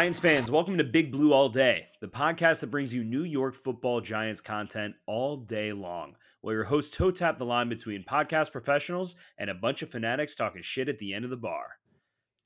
Giants 0.00 0.18
fans, 0.18 0.50
welcome 0.50 0.78
to 0.78 0.84
Big 0.84 1.12
Blue 1.12 1.34
All 1.34 1.50
Day, 1.50 1.88
the 2.00 2.08
podcast 2.08 2.60
that 2.60 2.70
brings 2.70 2.94
you 2.94 3.04
New 3.04 3.24
York 3.24 3.54
football 3.54 4.00
Giants 4.00 4.40
content 4.40 4.94
all 5.04 5.36
day 5.36 5.74
long. 5.74 6.16
While 6.40 6.54
your 6.54 6.64
hosts 6.64 6.96
toe 6.96 7.10
tap 7.10 7.36
the 7.36 7.44
line 7.44 7.68
between 7.68 8.06
podcast 8.08 8.50
professionals 8.50 9.16
and 9.36 9.50
a 9.50 9.54
bunch 9.54 9.82
of 9.82 9.90
fanatics 9.90 10.34
talking 10.34 10.62
shit 10.62 10.88
at 10.88 10.96
the 10.96 11.12
end 11.12 11.26
of 11.26 11.30
the 11.30 11.36
bar. 11.36 11.66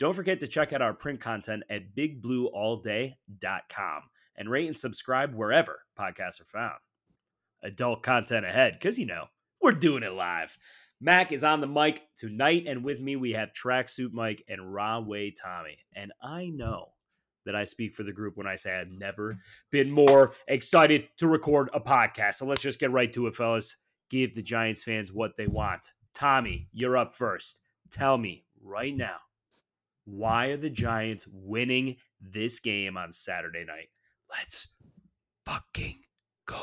Don't 0.00 0.16
forget 0.16 0.40
to 0.40 0.48
check 0.48 0.72
out 0.72 0.82
our 0.82 0.94
print 0.94 1.20
content 1.20 1.62
at 1.70 1.94
bigblueallday.com 1.94 4.02
and 4.36 4.50
rate 4.50 4.66
and 4.66 4.76
subscribe 4.76 5.32
wherever 5.32 5.82
podcasts 5.96 6.40
are 6.40 6.46
found. 6.46 6.80
Adult 7.62 8.02
content 8.02 8.44
ahead, 8.44 8.72
because 8.72 8.98
you 8.98 9.06
know, 9.06 9.26
we're 9.62 9.70
doing 9.70 10.02
it 10.02 10.12
live. 10.12 10.58
Mac 11.00 11.30
is 11.30 11.44
on 11.44 11.60
the 11.60 11.68
mic 11.68 12.02
tonight, 12.16 12.64
and 12.66 12.82
with 12.82 12.98
me 12.98 13.14
we 13.14 13.30
have 13.30 13.52
Tracksuit 13.52 14.12
Mike 14.12 14.42
and 14.48 14.74
Raw 14.74 14.98
Way 14.98 15.30
Tommy. 15.30 15.78
And 15.94 16.10
I 16.20 16.48
know 16.48 16.88
that 17.44 17.54
I 17.54 17.64
speak 17.64 17.94
for 17.94 18.02
the 18.02 18.12
group 18.12 18.36
when 18.36 18.46
I 18.46 18.56
say 18.56 18.74
I've 18.74 18.92
never 18.98 19.38
been 19.70 19.90
more 19.90 20.34
excited 20.48 21.08
to 21.18 21.28
record 21.28 21.70
a 21.72 21.80
podcast. 21.80 22.34
So 22.34 22.46
let's 22.46 22.62
just 22.62 22.80
get 22.80 22.92
right 22.92 23.12
to 23.12 23.26
it, 23.26 23.34
fellas. 23.34 23.76
Give 24.10 24.34
the 24.34 24.42
Giants 24.42 24.82
fans 24.82 25.12
what 25.12 25.36
they 25.36 25.46
want. 25.46 25.92
Tommy, 26.14 26.68
you're 26.72 26.96
up 26.96 27.12
first. 27.12 27.60
Tell 27.90 28.16
me 28.18 28.44
right 28.62 28.96
now, 28.96 29.16
why 30.04 30.46
are 30.46 30.56
the 30.56 30.70
Giants 30.70 31.26
winning 31.30 31.96
this 32.20 32.60
game 32.60 32.96
on 32.96 33.12
Saturday 33.12 33.64
night? 33.64 33.88
Let's 34.30 34.68
fucking 35.44 36.00
go. 36.46 36.58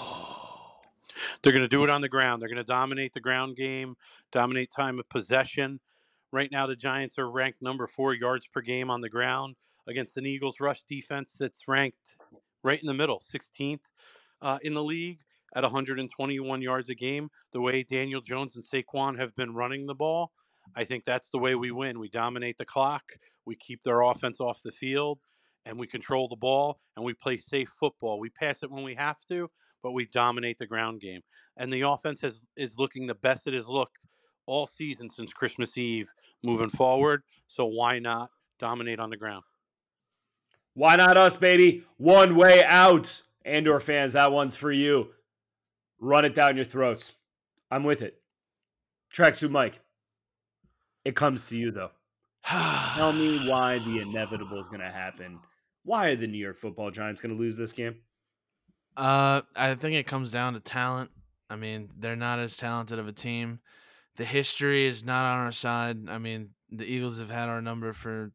They're 1.41 1.53
going 1.53 1.63
to 1.63 1.67
do 1.67 1.83
it 1.83 1.89
on 1.89 2.01
the 2.01 2.09
ground. 2.09 2.41
They're 2.41 2.49
going 2.49 2.57
to 2.57 2.63
dominate 2.63 3.13
the 3.13 3.19
ground 3.19 3.55
game, 3.55 3.95
dominate 4.31 4.71
time 4.71 4.99
of 4.99 5.09
possession. 5.09 5.79
Right 6.31 6.51
now, 6.51 6.65
the 6.67 6.75
Giants 6.75 7.17
are 7.17 7.29
ranked 7.29 7.61
number 7.61 7.87
four 7.87 8.13
yards 8.13 8.47
per 8.47 8.61
game 8.61 8.89
on 8.89 9.01
the 9.01 9.09
ground 9.09 9.55
against 9.87 10.17
an 10.17 10.25
Eagles 10.25 10.59
rush 10.59 10.83
defense 10.89 11.35
that's 11.39 11.67
ranked 11.67 12.17
right 12.63 12.81
in 12.81 12.87
the 12.87 12.93
middle, 12.93 13.19
16th 13.19 13.79
uh, 14.41 14.59
in 14.63 14.73
the 14.73 14.83
league 14.83 15.19
at 15.55 15.63
121 15.63 16.61
yards 16.61 16.89
a 16.89 16.95
game. 16.95 17.29
The 17.51 17.61
way 17.61 17.83
Daniel 17.83 18.21
Jones 18.21 18.55
and 18.55 18.63
Saquon 18.63 19.17
have 19.17 19.35
been 19.35 19.53
running 19.53 19.85
the 19.85 19.95
ball, 19.95 20.31
I 20.75 20.83
think 20.83 21.03
that's 21.03 21.29
the 21.29 21.39
way 21.39 21.55
we 21.55 21.71
win. 21.71 21.99
We 21.99 22.09
dominate 22.09 22.57
the 22.57 22.65
clock, 22.65 23.03
we 23.45 23.55
keep 23.55 23.83
their 23.83 24.01
offense 24.01 24.39
off 24.39 24.61
the 24.63 24.71
field, 24.71 25.19
and 25.65 25.79
we 25.79 25.87
control 25.87 26.27
the 26.27 26.35
ball 26.35 26.79
and 26.95 27.05
we 27.05 27.13
play 27.13 27.37
safe 27.37 27.69
football. 27.79 28.19
We 28.19 28.29
pass 28.29 28.63
it 28.63 28.71
when 28.71 28.83
we 28.83 28.95
have 28.95 29.17
to, 29.29 29.49
but 29.83 29.91
we 29.91 30.05
dominate 30.05 30.57
the 30.57 30.67
ground 30.67 31.01
game. 31.01 31.21
And 31.57 31.71
the 31.71 31.81
offense 31.81 32.21
has, 32.21 32.41
is 32.55 32.77
looking 32.77 33.07
the 33.07 33.15
best 33.15 33.47
it 33.47 33.53
has 33.53 33.67
looked 33.67 34.07
all 34.45 34.65
season 34.65 35.09
since 35.09 35.33
Christmas 35.33 35.77
Eve 35.77 36.11
moving 36.43 36.69
forward. 36.69 37.23
So 37.47 37.65
why 37.65 37.99
not 37.99 38.29
dominate 38.59 38.99
on 38.99 39.09
the 39.09 39.17
ground? 39.17 39.43
Why 40.73 40.95
not 40.95 41.17
us, 41.17 41.35
baby? 41.37 41.83
One 41.97 42.35
way 42.35 42.63
out. 42.63 43.21
Andor 43.43 43.79
fans, 43.79 44.13
that 44.13 44.31
one's 44.31 44.55
for 44.55 44.71
you. 44.71 45.09
Run 45.99 46.25
it 46.25 46.35
down 46.35 46.55
your 46.55 46.65
throats. 46.65 47.11
I'm 47.69 47.83
with 47.83 48.01
it. 48.01 48.21
Tracksuit 49.13 49.49
Mike. 49.49 49.81
It 51.03 51.15
comes 51.15 51.45
to 51.45 51.57
you 51.57 51.71
though. 51.71 51.91
Tell 52.45 53.13
me 53.13 53.47
why 53.47 53.79
the 53.79 53.99
inevitable 53.99 54.59
is 54.59 54.67
going 54.67 54.81
to 54.81 54.91
happen. 54.91 55.39
Why 55.83 56.07
are 56.07 56.15
the 56.15 56.27
New 56.27 56.37
York 56.37 56.57
Football 56.57 56.91
Giants 56.91 57.21
going 57.21 57.35
to 57.35 57.41
lose 57.41 57.57
this 57.57 57.71
game? 57.71 57.95
Uh, 58.95 59.41
I 59.55 59.75
think 59.75 59.95
it 59.95 60.05
comes 60.05 60.31
down 60.31 60.53
to 60.53 60.59
talent. 60.59 61.11
I 61.49 61.55
mean, 61.55 61.89
they're 61.97 62.15
not 62.15 62.39
as 62.39 62.57
talented 62.57 62.99
of 62.99 63.07
a 63.07 63.11
team. 63.11 63.59
The 64.17 64.25
history 64.25 64.85
is 64.85 65.03
not 65.03 65.25
on 65.25 65.45
our 65.45 65.51
side. 65.51 66.09
I 66.09 66.17
mean, 66.17 66.49
the 66.69 66.85
Eagles 66.85 67.19
have 67.19 67.29
had 67.29 67.49
our 67.49 67.61
number 67.61 67.93
for 67.93 68.31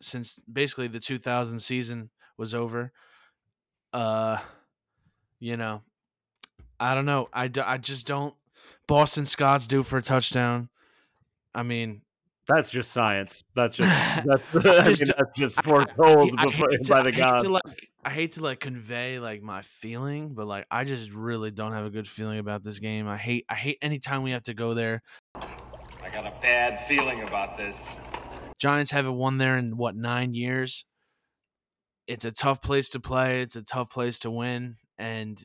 since 0.00 0.40
basically 0.40 0.88
the 0.88 1.00
2000 1.00 1.60
season 1.60 2.10
was 2.36 2.54
over. 2.54 2.92
Uh, 3.92 4.38
you 5.38 5.56
know, 5.56 5.82
I 6.78 6.94
don't 6.94 7.06
know. 7.06 7.28
I, 7.32 7.50
I 7.64 7.78
just 7.78 8.06
don't. 8.06 8.34
Boston 8.86 9.26
Scott's 9.26 9.66
due 9.66 9.82
for 9.82 9.98
a 9.98 10.02
touchdown. 10.02 10.68
I 11.54 11.62
mean, 11.62 12.02
that's 12.46 12.70
just 12.70 12.92
science. 12.92 13.44
That's 13.54 13.76
just 13.76 13.90
that's, 14.24 14.42
I 14.66 14.82
just, 14.82 15.02
mean, 15.02 15.12
that's 15.16 15.38
just 15.38 15.62
foretold 15.62 16.34
I, 16.36 16.42
I, 16.42 16.44
before, 16.46 16.68
to, 16.68 16.88
by 16.88 17.02
the 17.02 17.12
gods. 17.12 17.46
Like, 17.46 17.90
I 18.04 18.10
hate 18.10 18.32
to 18.32 18.42
like 18.42 18.60
convey 18.60 19.18
like 19.18 19.42
my 19.42 19.62
feeling, 19.62 20.34
but 20.34 20.46
like 20.46 20.66
I 20.70 20.84
just 20.84 21.12
really 21.12 21.50
don't 21.50 21.72
have 21.72 21.84
a 21.84 21.90
good 21.90 22.08
feeling 22.08 22.38
about 22.38 22.64
this 22.64 22.78
game. 22.78 23.06
I 23.08 23.16
hate 23.16 23.44
I 23.48 23.54
hate 23.54 23.78
anytime 23.82 24.22
we 24.22 24.32
have 24.32 24.42
to 24.44 24.54
go 24.54 24.74
there. 24.74 25.02
I 25.34 26.08
got 26.12 26.26
a 26.26 26.32
bad 26.42 26.78
feeling 26.78 27.22
about 27.22 27.56
this. 27.56 27.92
Giants 28.60 28.90
haven't 28.90 29.16
won 29.16 29.38
there 29.38 29.56
in 29.56 29.76
what 29.76 29.96
nine 29.96 30.34
years. 30.34 30.84
It's 32.06 32.24
a 32.24 32.32
tough 32.32 32.60
place 32.60 32.88
to 32.90 33.00
play. 33.00 33.40
It's 33.40 33.56
a 33.56 33.62
tough 33.62 33.90
place 33.90 34.18
to 34.20 34.30
win, 34.30 34.76
and 34.98 35.42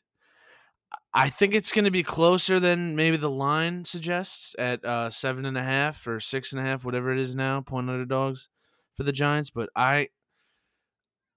I 1.14 1.30
think 1.30 1.54
it's 1.54 1.72
going 1.72 1.86
to 1.86 1.92
be 1.92 2.04
closer 2.04 2.59
than 2.59 2.96
maybe 2.96 3.18
the 3.18 3.30
line 3.30 3.86
suggests 3.86 4.56
at 4.59 4.84
uh, 4.84 5.09
seven 5.09 5.46
and 5.46 5.58
a 5.58 5.64
half 5.64 6.06
or 6.08 6.20
six 6.20 6.52
and 6.52 6.62
a 6.62 6.64
half, 6.64 6.84
whatever 6.84 7.12
it 7.12 7.20
is 7.20 7.36
now, 7.36 7.62
point 7.62 7.90
underdogs 7.90 8.50
for 8.96 9.04
the 9.04 9.12
Giants. 9.12 9.50
But 9.50 9.70
I, 9.75 10.09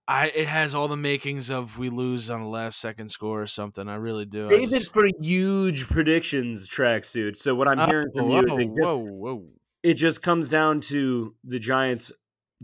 I 0.09 0.29
it 0.29 0.49
has 0.49 0.75
all 0.75 0.89
the 0.89 0.97
makings 0.97 1.51
of 1.51 1.79
we 1.79 1.91
lose 1.91 2.31
on 2.31 2.41
a 2.41 2.49
last 2.49 2.81
second 2.81 3.09
score 3.09 3.43
or 3.43 3.47
something. 3.47 3.89
I 3.89 3.97
really 3.97 4.27
do. 4.27 4.49
Save 4.49 4.71
just... 4.71 4.87
it 4.87 4.93
for 4.93 5.09
huge 5.21 5.87
predictions, 5.87 6.69
tracksuit. 6.69 7.39
So 7.39 7.55
what 7.55 7.69
I'm 7.69 7.89
hearing 7.89 8.11
from 8.15 8.29
whoa, 8.29 8.41
you 8.41 8.47
is 8.47 8.57
it 8.57 8.69
just, 8.77 8.95
whoa, 8.95 8.99
whoa. 8.99 9.45
It 9.83 9.95
just 9.95 10.23
comes 10.23 10.49
down 10.49 10.81
to 10.81 11.35
the 11.45 11.59
Giants 11.59 12.13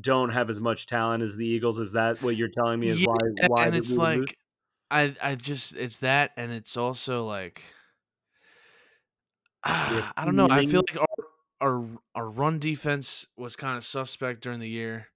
don't 0.01 0.31
have 0.31 0.51
as 0.51 0.61
much 0.61 0.87
talent 0.87 1.23
as 1.23 1.37
the 1.37 1.47
Eagles. 1.47 1.79
Is 1.79 1.93
that 1.93 2.21
what 2.23 2.37
you're 2.37 2.49
telling 2.49 2.81
me? 2.81 2.89
Is 2.89 3.01
yeah, 3.01 3.07
why 3.09 3.47
why 3.47 3.67
and 3.67 3.77
it's 3.77 3.97
like. 3.97 4.19
Lose? 4.19 4.29
I 4.91 5.17
I 5.21 5.35
just 5.35 5.75
it's 5.75 6.01
that 6.01 6.33
and 6.37 6.53
it's 6.53 6.77
also 6.77 7.27
like 7.27 7.63
uh, 9.65 10.11
I 10.17 10.25
don't 10.25 10.37
know. 10.37 10.49
I 10.51 10.67
feel 10.67 10.83
like 10.89 10.99
our 11.01 11.27
our 11.61 11.87
our 12.15 12.29
run 12.29 12.59
defense 12.59 13.27
was 13.37 13.57
kind 13.57 13.77
of 13.77 13.85
suspect 13.85 14.43
during 14.43 14.61
the 14.61 14.69
year. 14.69 15.09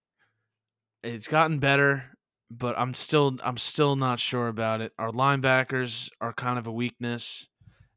It's 1.03 1.29
gotten 1.29 1.59
better, 1.59 2.05
but 2.51 2.79
I'm 2.79 2.95
still 2.95 3.37
I'm 3.45 3.59
still 3.59 3.95
not 3.95 4.19
sure 4.19 4.49
about 4.49 4.81
it. 4.81 4.93
Our 4.99 5.11
linebackers 5.11 6.11
are 6.21 6.33
kind 6.33 6.59
of 6.59 6.67
a 6.67 6.73
weakness, 6.73 7.47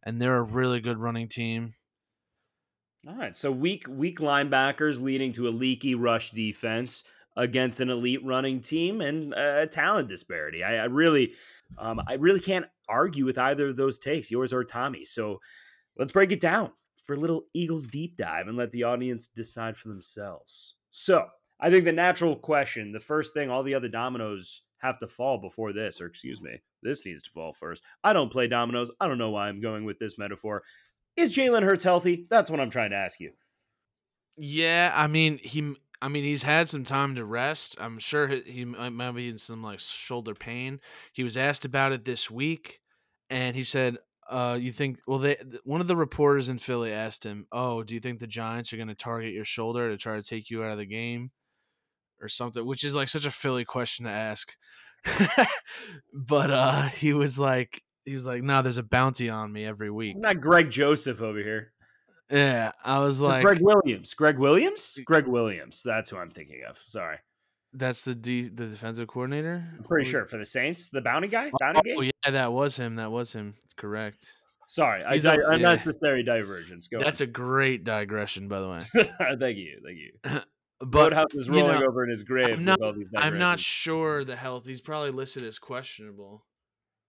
and 0.04 0.22
they're 0.22 0.38
a 0.38 0.44
really 0.44 0.82
good 0.82 0.98
running 0.98 1.30
team. 1.30 1.74
All 3.08 3.16
right, 3.16 3.36
so 3.36 3.52
weak 3.52 3.86
weak 3.90 4.20
linebackers 4.20 5.02
leading 5.02 5.32
to 5.34 5.48
a 5.48 5.50
leaky 5.50 5.96
rush 5.96 6.32
defense 6.32 7.04
against 7.36 7.80
an 7.80 7.90
elite 7.90 8.24
running 8.24 8.60
team 8.60 9.02
and 9.02 9.34
a 9.34 9.66
talent 9.66 10.08
disparity. 10.08 10.64
I, 10.64 10.76
I 10.78 10.86
really 10.86 11.34
um, 11.80 12.00
I 12.08 12.14
really 12.14 12.40
can't 12.40 12.68
argue 12.88 13.26
with 13.26 13.40
either 13.40 13.70
of 13.70 13.76
those 13.76 13.98
takes, 13.98 14.30
yours 14.30 14.54
or 14.54 14.64
Tommy. 14.64 15.04
So 15.04 15.40
let's 15.98 16.12
break 16.12 16.32
it 16.32 16.42
down 16.42 16.72
for 17.06 17.16
a 17.16 17.20
little 17.20 17.46
Eagles 17.56 17.88
deep 17.88 18.18
dive 18.18 18.48
and 18.48 18.56
let 18.58 18.70
the 18.70 18.84
audience 18.84 19.26
decide 19.28 19.76
for 19.76 19.88
themselves. 19.88 20.76
So 20.92 21.26
I 21.60 21.72
think 21.72 21.86
the 21.86 21.92
natural 21.92 22.36
question, 22.36 22.92
the 22.92 23.00
first 23.00 23.34
thing 23.34 23.50
all 23.50 23.64
the 23.64 23.76
other 23.76 23.90
dominoes 23.90 24.62
have 24.78 25.00
to 25.00 25.08
fall 25.08 25.40
before 25.40 25.74
this, 25.74 26.02
or 26.02 26.06
excuse 26.06 26.42
me, 26.42 26.62
this 26.84 27.06
needs 27.06 27.22
to 27.24 27.30
fall 27.32 27.54
first. 27.54 27.84
I 28.04 28.14
don't 28.14 28.32
play 28.32 28.48
dominoes. 28.48 28.92
I 29.00 29.08
don't 29.08 29.18
know 29.18 29.30
why 29.32 29.48
I'm 29.48 29.62
going 29.62 29.86
with 29.86 29.98
this 29.98 30.18
metaphor. 30.18 30.64
Is 31.18 31.36
Jalen 31.36 31.64
Hurts 31.64 31.84
healthy? 31.84 32.28
That's 32.30 32.50
what 32.50 32.60
I'm 32.60 32.70
trying 32.70 32.92
to 32.92 32.96
ask 32.96 33.20
you. 33.20 33.32
Yeah, 34.38 34.92
I 34.96 35.08
mean 35.08 35.40
he 35.44 35.76
I 36.02 36.08
mean, 36.08 36.24
he's 36.24 36.44
had 36.44 36.68
some 36.68 36.84
time 36.84 37.16
to 37.16 37.24
rest. 37.24 37.76
I'm 37.80 38.00
sure 38.00 38.28
he, 38.28 38.42
he 38.42 38.66
might 38.66 39.12
be 39.12 39.30
in 39.30 39.38
some 39.38 39.62
like 39.62 39.80
shoulder 39.80 40.34
pain. 40.34 40.80
He 41.14 41.24
was 41.24 41.38
asked 41.38 41.64
about 41.64 41.92
it 41.92 42.06
this 42.06 42.32
week, 42.32 42.80
and 43.30 43.56
he 43.56 43.64
said, 43.64 43.98
uh, 44.28 44.58
"You 44.60 44.72
think?" 44.72 44.98
Well, 45.06 45.20
they 45.20 45.38
one 45.64 45.80
of 45.80 45.88
the 45.88 45.96
reporters 45.96 46.50
in 46.50 46.58
Philly 46.58 46.92
asked 46.92 47.24
him, 47.24 47.46
"Oh, 47.52 47.84
do 47.84 47.94
you 47.94 48.00
think 48.00 48.20
the 48.20 48.28
Giants 48.28 48.74
are 48.74 48.78
going 48.78 48.88
to 48.88 48.96
target 48.96 49.34
your 49.34 49.46
shoulder 49.46 49.90
to 49.90 49.98
try 49.98 50.16
to 50.16 50.24
take 50.24 50.50
you 50.50 50.64
out 50.64 50.72
of 50.72 50.80
the 50.80 50.86
game, 50.86 51.30
or 52.20 52.28
something?" 52.28 52.66
Which 52.66 52.84
is 52.84 52.96
like 52.96 53.08
such 53.08 53.26
a 53.26 53.32
Philly 53.32 53.66
question 53.66 54.06
to 54.06 54.12
ask. 54.12 54.54
but 56.14 56.50
uh, 56.50 56.84
he 56.90 57.14
was 57.14 57.38
like, 57.38 57.84
he 58.06 58.14
was 58.14 58.26
like, 58.26 58.44
"No, 58.44 58.62
there's 58.62 58.78
a 58.78 58.84
bounty 58.84 59.30
on 59.30 59.52
me 59.52 59.66
every 59.66 59.90
week." 59.90 60.14
I'm 60.16 60.22
not 60.22 60.42
Greg 60.42 60.70
Joseph 60.70 61.22
over 61.22 61.40
here. 61.40 61.74
Yeah, 62.30 62.72
I 62.84 63.00
was 63.00 63.20
like 63.20 63.44
Gregg 63.44 63.60
Williams. 63.62 64.14
Gregg 64.14 64.38
Williams? 64.38 64.98
Gregg 65.06 65.28
Williams. 65.28 65.82
That's 65.84 66.10
who 66.10 66.18
I'm 66.18 66.32
thinking 66.32 66.62
of. 66.68 66.78
Sorry. 66.86 67.18
That's 67.74 68.04
the 68.04 68.16
D, 68.16 68.50
the 68.50 68.68
defensive 68.68 69.08
coordinator. 69.08 69.66
I'm 69.78 69.84
pretty 69.84 70.10
sure 70.10 70.26
for 70.26 70.38
the 70.38 70.46
Saints, 70.46 70.90
the 70.90 71.02
bounty 71.02 71.28
guy. 71.28 71.52
Oh, 71.54 71.58
bounty 71.60 71.96
oh, 71.98 72.02
yeah, 72.02 72.32
that 72.32 72.52
was 72.52 72.76
him. 72.76 72.98
That 72.98 73.12
was 73.12 73.32
him. 73.32 73.56
Correct. 73.78 74.34
Sorry, 74.68 75.04
I, 75.04 75.16
I, 75.16 75.56
unnecessary 75.56 76.24
yeah. 76.26 76.34
divergence. 76.34 76.88
Go. 76.88 77.00
That's 77.00 77.20
on. 77.20 77.28
a 77.28 77.32
great 77.32 77.84
digression, 77.84 78.48
by 78.48 78.60
the 78.62 78.70
way. 78.70 78.80
thank 79.38 79.58
you, 79.58 79.82
thank 79.84 79.98
you. 79.98 80.12
but 80.80 81.12
Roadhouse 81.12 81.34
is 81.34 81.50
rolling 81.50 81.82
know, 81.82 81.88
over 81.88 82.06
in 82.06 82.10
his 82.10 82.24
grave. 82.24 82.58
I'm 82.58 82.64
not, 82.64 82.80
I'm 83.18 83.38
not 83.38 83.60
sure 83.60 84.24
the 84.24 84.38
health. 84.38 84.66
He's 84.66 84.80
probably 84.80 85.12
listed 85.12 85.44
as 85.44 85.60
questionable, 85.60 86.46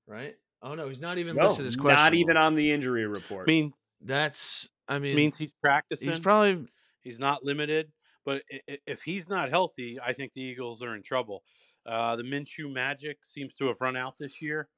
right? 0.08 0.34
Oh 0.62 0.74
no, 0.74 0.88
he's 0.88 1.00
not 1.00 1.18
even 1.18 1.36
no, 1.36 1.46
listed 1.46 1.66
as 1.66 1.76
questionable. 1.76 2.04
Not 2.04 2.14
even 2.14 2.36
on 2.36 2.54
the 2.54 2.70
injury 2.70 3.06
report. 3.06 3.48
I 3.48 3.52
mean, 3.52 3.72
that's 4.00 4.68
I 4.88 4.98
mean, 4.98 5.16
means 5.16 5.36
he's 5.36 5.52
practicing. 5.62 6.08
He's 6.08 6.20
probably 6.20 6.66
he's 7.02 7.18
not 7.18 7.44
limited. 7.44 7.92
But 8.24 8.42
if 8.86 9.02
he's 9.02 9.28
not 9.28 9.50
healthy, 9.50 9.98
I 10.00 10.12
think 10.12 10.32
the 10.32 10.42
Eagles 10.42 10.82
are 10.82 10.94
in 10.94 11.02
trouble. 11.02 11.42
Uh, 11.84 12.14
the 12.14 12.22
Minshew 12.22 12.72
magic 12.72 13.18
seems 13.24 13.54
to 13.56 13.66
have 13.66 13.80
run 13.80 13.96
out 13.96 14.14
this 14.18 14.40
year, 14.40 14.68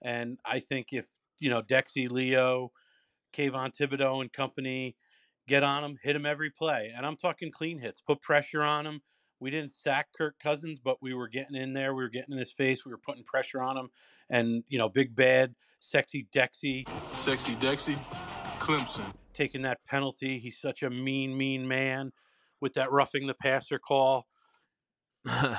and 0.00 0.38
I 0.44 0.60
think 0.60 0.92
if 0.92 1.08
you 1.40 1.50
know 1.50 1.62
Dexy, 1.62 2.08
Leo, 2.08 2.70
Kayvon 3.32 3.76
Thibodeaux, 3.76 4.20
and 4.20 4.32
company 4.32 4.96
get 5.48 5.64
on 5.64 5.82
him, 5.82 5.98
hit 6.00 6.14
him 6.14 6.24
every 6.24 6.50
play, 6.50 6.92
and 6.96 7.04
I'm 7.04 7.16
talking 7.16 7.50
clean 7.50 7.80
hits, 7.80 8.00
put 8.00 8.22
pressure 8.22 8.62
on 8.62 8.86
him. 8.86 9.02
We 9.42 9.50
didn't 9.50 9.72
sack 9.72 10.08
Kirk 10.16 10.36
Cousins, 10.42 10.78
but 10.78 11.02
we 11.02 11.14
were 11.14 11.28
getting 11.28 11.56
in 11.56 11.72
there. 11.72 11.94
We 11.94 12.02
were 12.02 12.08
getting 12.08 12.32
in 12.32 12.38
his 12.38 12.52
face. 12.52 12.84
We 12.84 12.92
were 12.92 12.98
putting 12.98 13.24
pressure 13.24 13.60
on 13.60 13.76
him, 13.76 13.88
and 14.30 14.64
you 14.68 14.78
know, 14.78 14.88
big 14.88 15.14
bad, 15.14 15.54
sexy 15.80 16.28
Dexy, 16.34 16.88
Sexy 17.10 17.54
Dexy, 17.56 17.96
Clemson. 18.58 19.12
taking 19.34 19.62
that 19.62 19.84
penalty. 19.84 20.38
He's 20.38 20.58
such 20.60 20.82
a 20.82 20.90
mean, 20.90 21.36
mean 21.36 21.68
man 21.68 22.12
with 22.60 22.74
that 22.74 22.92
roughing 22.92 23.26
the 23.26 23.34
passer 23.34 23.78
call 23.78 24.26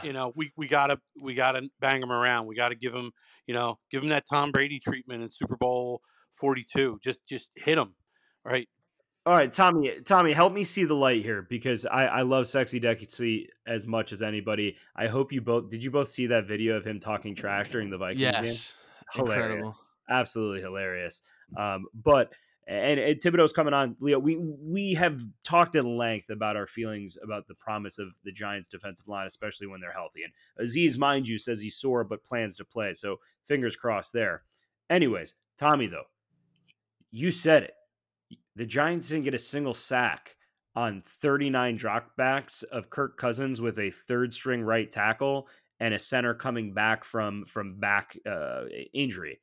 you 0.04 0.14
know, 0.14 0.34
we, 0.36 0.52
we 0.58 0.68
gotta 0.68 1.00
we 1.22 1.36
gotta 1.36 1.70
bang 1.80 2.02
him 2.02 2.12
around. 2.12 2.48
We 2.48 2.56
gotta 2.56 2.76
give 2.76 2.94
him, 2.94 3.12
you 3.48 3.54
know, 3.54 3.80
give 3.92 4.04
him 4.04 4.10
that 4.10 4.26
Tom 4.30 4.52
Brady 4.52 4.80
treatment 4.80 5.24
in 5.24 5.32
Super 5.32 5.56
Bowl 5.58 6.02
forty 6.34 6.66
two. 6.66 7.00
Just 7.04 7.20
just 7.28 7.50
hit 7.56 7.78
him, 7.78 7.96
right? 8.44 8.68
All 9.26 9.34
right, 9.34 9.52
Tommy. 9.54 10.02
Tommy, 10.04 10.34
help 10.34 10.52
me 10.52 10.66
see 10.66 10.84
the 10.84 10.96
light 10.96 11.24
here 11.24 11.42
because 11.42 11.86
I, 11.86 12.06
I 12.06 12.22
love 12.24 12.46
Sexy 12.46 12.80
Dexy 12.80 13.48
as 13.66 13.88
much 13.88 14.12
as 14.12 14.22
anybody. 14.22 14.76
I 14.96 15.08
hope 15.08 15.32
you 15.32 15.42
both 15.42 15.70
did. 15.70 15.82
You 15.82 15.92
both 15.92 16.10
see 16.10 16.28
that 16.28 16.46
video 16.46 16.76
of 16.76 16.86
him 16.86 17.00
talking 17.00 17.34
trash 17.34 17.70
during 17.70 17.90
the 17.90 17.98
Vikings 17.98 18.20
game? 18.22 18.44
yes, 18.44 18.74
Hilarious. 19.14 19.46
incredible. 19.46 19.78
absolutely 20.10 20.62
hilarious. 20.62 21.22
Um, 21.58 21.86
but 21.94 22.34
and, 22.68 23.00
and 23.00 23.20
Thibodeaux's 23.20 23.54
coming 23.54 23.74
on, 23.74 23.96
Leo. 24.02 24.20
We 24.20 24.38
we 24.38 24.94
have 24.96 25.22
talked 25.44 25.78
at 25.78 25.86
length 25.86 26.30
about 26.30 26.58
our 26.58 26.68
feelings 26.68 27.18
about 27.24 27.48
the 27.48 27.56
promise 27.56 28.00
of 28.00 28.10
the 28.26 28.32
Giants' 28.32 28.68
defensive 28.68 29.08
line, 29.08 29.26
especially 29.26 29.68
when 29.68 29.80
they're 29.80 29.94
healthy. 29.94 30.24
And 30.24 30.34
Aziz, 30.66 30.98
mind 30.98 31.30
you, 31.30 31.38
says 31.38 31.62
he's 31.62 31.78
sore 31.78 32.04
but 32.04 32.26
plans 32.26 32.58
to 32.58 32.66
play. 32.66 32.94
So 32.94 33.18
fingers 33.48 33.78
crossed 33.78 34.12
there. 34.12 34.44
Anyways, 34.90 35.36
Tommy, 35.58 35.88
though, 35.88 36.06
you 37.12 37.32
said 37.32 37.64
it. 37.64 37.74
The 38.56 38.66
Giants 38.66 39.10
didn't 39.10 39.24
get 39.24 39.34
a 39.34 39.40
single 39.40 39.74
sack 39.74 40.36
on 40.76 41.02
39 41.02 41.78
dropbacks 41.78 42.64
of 42.64 42.90
Kirk 42.90 43.18
Cousins 43.18 43.62
with 43.62 43.80
a 43.80 43.92
third 43.92 44.34
string 44.34 44.62
right 44.62 44.90
tackle 44.90 45.48
and 45.80 45.94
a 45.94 46.00
center 46.00 46.34
coming 46.34 46.74
back 46.74 47.04
from 47.04 47.46
from 47.46 47.80
back 47.80 48.18
uh, 48.26 48.64
injury. 48.94 49.40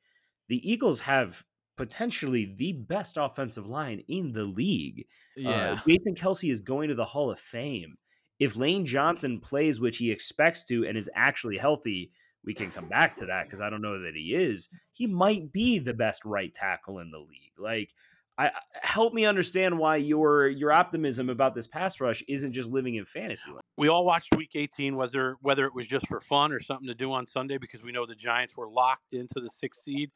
The 0.49 0.69
Eagles 0.69 0.99
have 1.01 1.43
potentially 1.77 2.53
the 2.57 2.73
best 2.73 3.17
offensive 3.19 3.65
line 3.67 4.03
in 4.07 4.31
the 4.33 4.43
league. 4.43 5.05
Yeah, 5.35 5.71
Uh, 5.71 5.75
Jason 5.87 6.15
Kelce 6.15 6.51
is 6.51 6.59
going 6.59 6.89
to 6.89 6.95
the 6.95 7.05
Hall 7.05 7.31
of 7.31 7.39
Fame. 7.39 7.95
If 8.39 8.55
Lane 8.55 8.85
Johnson 8.85 9.39
plays, 9.39 9.79
which 9.79 9.97
he 9.97 10.11
expects 10.11 10.65
to, 10.65 10.85
and 10.85 10.97
is 10.97 11.09
actually 11.15 11.57
healthy, 11.57 12.11
we 12.43 12.53
can 12.53 12.71
come 12.71 12.85
back 12.85 13.15
to 13.15 13.25
that 13.27 13.45
because 13.45 13.61
I 13.61 13.69
don't 13.69 13.81
know 13.81 14.01
that 14.01 14.15
he 14.15 14.33
is. 14.33 14.69
He 14.93 15.05
might 15.07 15.51
be 15.51 15.79
the 15.79 15.93
best 15.93 16.25
right 16.25 16.53
tackle 16.53 16.99
in 16.99 17.11
the 17.11 17.19
league. 17.19 17.53
Like, 17.57 17.93
I 18.37 18.51
help 18.81 19.13
me 19.13 19.25
understand 19.25 19.77
why 19.77 19.97
your 19.97 20.47
your 20.47 20.71
optimism 20.71 21.29
about 21.29 21.53
this 21.53 21.67
pass 21.67 21.99
rush 21.99 22.23
isn't 22.27 22.53
just 22.53 22.71
living 22.71 22.95
in 22.95 23.05
fantasy. 23.05 23.51
We 23.77 23.87
all 23.87 24.05
watched 24.05 24.35
Week 24.35 24.51
eighteen, 24.55 24.95
whether 24.95 25.35
whether 25.41 25.65
it 25.65 25.75
was 25.75 25.85
just 25.85 26.07
for 26.07 26.21
fun 26.21 26.51
or 26.51 26.59
something 26.59 26.87
to 26.87 26.95
do 26.95 27.11
on 27.11 27.27
Sunday, 27.27 27.57
because 27.57 27.83
we 27.83 27.91
know 27.91 28.05
the 28.05 28.15
Giants 28.15 28.55
were 28.57 28.69
locked 28.69 29.13
into 29.13 29.39
the 29.41 29.49
sixth 29.49 29.83
seed. 29.83 30.11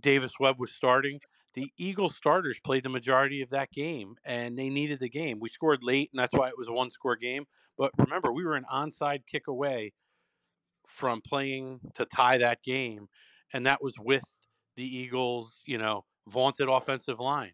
Davis 0.00 0.32
Webb 0.40 0.58
was 0.58 0.72
starting. 0.72 1.20
The 1.54 1.70
Eagles 1.76 2.16
starters 2.16 2.58
played 2.64 2.84
the 2.84 2.88
majority 2.88 3.42
of 3.42 3.50
that 3.50 3.70
game, 3.70 4.14
and 4.24 4.58
they 4.58 4.70
needed 4.70 5.00
the 5.00 5.10
game. 5.10 5.38
We 5.38 5.50
scored 5.50 5.84
late, 5.84 6.08
and 6.10 6.18
that's 6.18 6.32
why 6.32 6.48
it 6.48 6.56
was 6.56 6.68
a 6.68 6.72
one-score 6.72 7.16
game. 7.16 7.44
But 7.76 7.90
remember, 7.98 8.32
we 8.32 8.44
were 8.44 8.56
an 8.56 8.64
onside 8.72 9.26
kick 9.26 9.48
away 9.48 9.92
from 10.86 11.20
playing 11.20 11.80
to 11.96 12.06
tie 12.06 12.38
that 12.38 12.62
game, 12.62 13.08
and 13.52 13.66
that 13.66 13.82
was 13.82 13.94
with 13.98 14.24
the 14.76 14.96
Eagles, 14.96 15.62
you 15.66 15.76
know, 15.76 16.06
vaunted 16.28 16.68
offensive 16.68 17.18
line. 17.20 17.52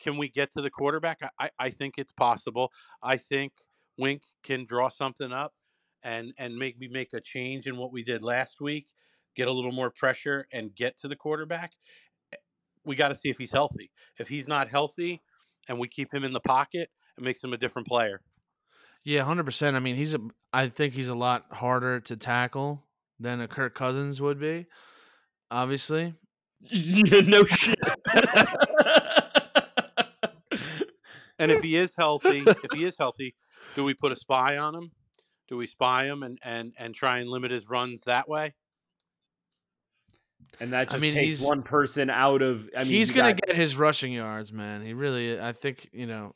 Can 0.00 0.16
we 0.16 0.28
get 0.28 0.52
to 0.52 0.60
the 0.62 0.70
quarterback? 0.70 1.18
I, 1.22 1.28
I- 1.46 1.50
I 1.66 1.70
think 1.70 1.94
it's 1.98 2.12
possible. 2.12 2.72
I 3.02 3.16
think 3.16 3.52
Wink 3.98 4.22
can 4.42 4.64
draw 4.64 4.88
something 4.88 5.32
up 5.32 5.52
and 6.02 6.32
and 6.38 6.56
make 6.56 6.78
me 6.78 6.88
make 6.88 7.12
a 7.12 7.20
change 7.20 7.66
in 7.66 7.76
what 7.76 7.92
we 7.92 8.02
did 8.02 8.22
last 8.22 8.60
week, 8.60 8.86
get 9.36 9.46
a 9.48 9.52
little 9.52 9.70
more 9.72 9.90
pressure 9.90 10.46
and 10.52 10.74
get 10.74 10.96
to 10.98 11.08
the 11.08 11.14
quarterback. 11.16 11.72
Eh, 12.32 12.36
We 12.84 12.96
got 12.96 13.08
to 13.08 13.14
see 13.14 13.28
if 13.30 13.38
he's 13.38 13.52
healthy. 13.52 13.90
If 14.18 14.28
he's 14.28 14.48
not 14.48 14.68
healthy 14.68 15.22
and 15.68 15.78
we 15.78 15.86
keep 15.88 16.12
him 16.12 16.24
in 16.24 16.32
the 16.32 16.40
pocket, 16.40 16.90
it 17.16 17.22
makes 17.22 17.44
him 17.44 17.52
a 17.52 17.56
different 17.56 17.86
player. 17.86 18.20
yeah, 19.04 19.22
hundred 19.22 19.44
percent. 19.44 19.76
I 19.76 19.80
mean, 19.80 19.94
he's 19.96 20.14
a. 20.14 20.20
I 20.52 20.68
think 20.68 20.94
he's 20.94 21.08
a 21.08 21.14
lot 21.14 21.46
harder 21.52 22.00
to 22.00 22.16
tackle 22.16 22.82
than 23.20 23.40
a 23.40 23.46
Kirk 23.46 23.74
Cousins 23.74 24.20
would 24.20 24.40
be. 24.40 24.66
Obviously, 25.50 26.14
no 26.72 27.44
shit. 27.44 27.76
And 31.38 31.50
if 31.50 31.62
he 31.62 31.76
is 31.76 31.94
healthy, 31.96 32.44
if 32.46 32.72
he 32.72 32.84
is 32.84 32.96
healthy, 32.98 33.34
do 33.74 33.84
we 33.84 33.94
put 33.94 34.12
a 34.12 34.16
spy 34.16 34.58
on 34.58 34.74
him? 34.74 34.90
Do 35.48 35.56
we 35.56 35.66
spy 35.66 36.04
him 36.06 36.22
and 36.22 36.38
and 36.42 36.72
and 36.78 36.94
try 36.94 37.18
and 37.18 37.28
limit 37.28 37.50
his 37.50 37.68
runs 37.68 38.02
that 38.02 38.28
way? 38.28 38.54
and 40.60 40.72
that 40.74 40.80
I 40.80 40.84
just 40.84 41.00
mean, 41.02 41.12
takes 41.12 41.38
he's- 41.40 41.48
one 41.48 41.62
person 41.62 42.10
out 42.10 42.42
of. 42.42 42.68
I 42.76 42.84
mean, 42.84 42.92
he's 42.92 43.10
gonna 43.10 43.32
got- 43.32 43.46
get 43.46 43.56
his 43.56 43.76
rushing 43.76 44.12
yards, 44.12 44.52
man. 44.52 44.82
He 44.84 44.92
really. 44.92 45.40
I 45.40 45.52
think 45.52 45.88
you 45.92 46.06
know. 46.06 46.34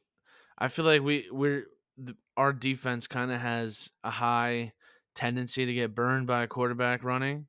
I 0.59 0.69
feel 0.69 0.87
like 0.87 1.03
we 1.03 1.27
we're 1.31 1.67
the, 1.99 2.17
our 2.37 2.53
defense 2.53 3.07
kind 3.07 3.31
of 3.31 3.39
has 3.41 3.91
a 4.03 4.11
high 4.11 4.73
tendency 5.15 5.67
to 5.67 5.75
get 5.75 5.95
burned 5.95 6.27
by 6.27 6.43
a 6.43 6.47
quarterback 6.47 7.05
running. 7.05 7.47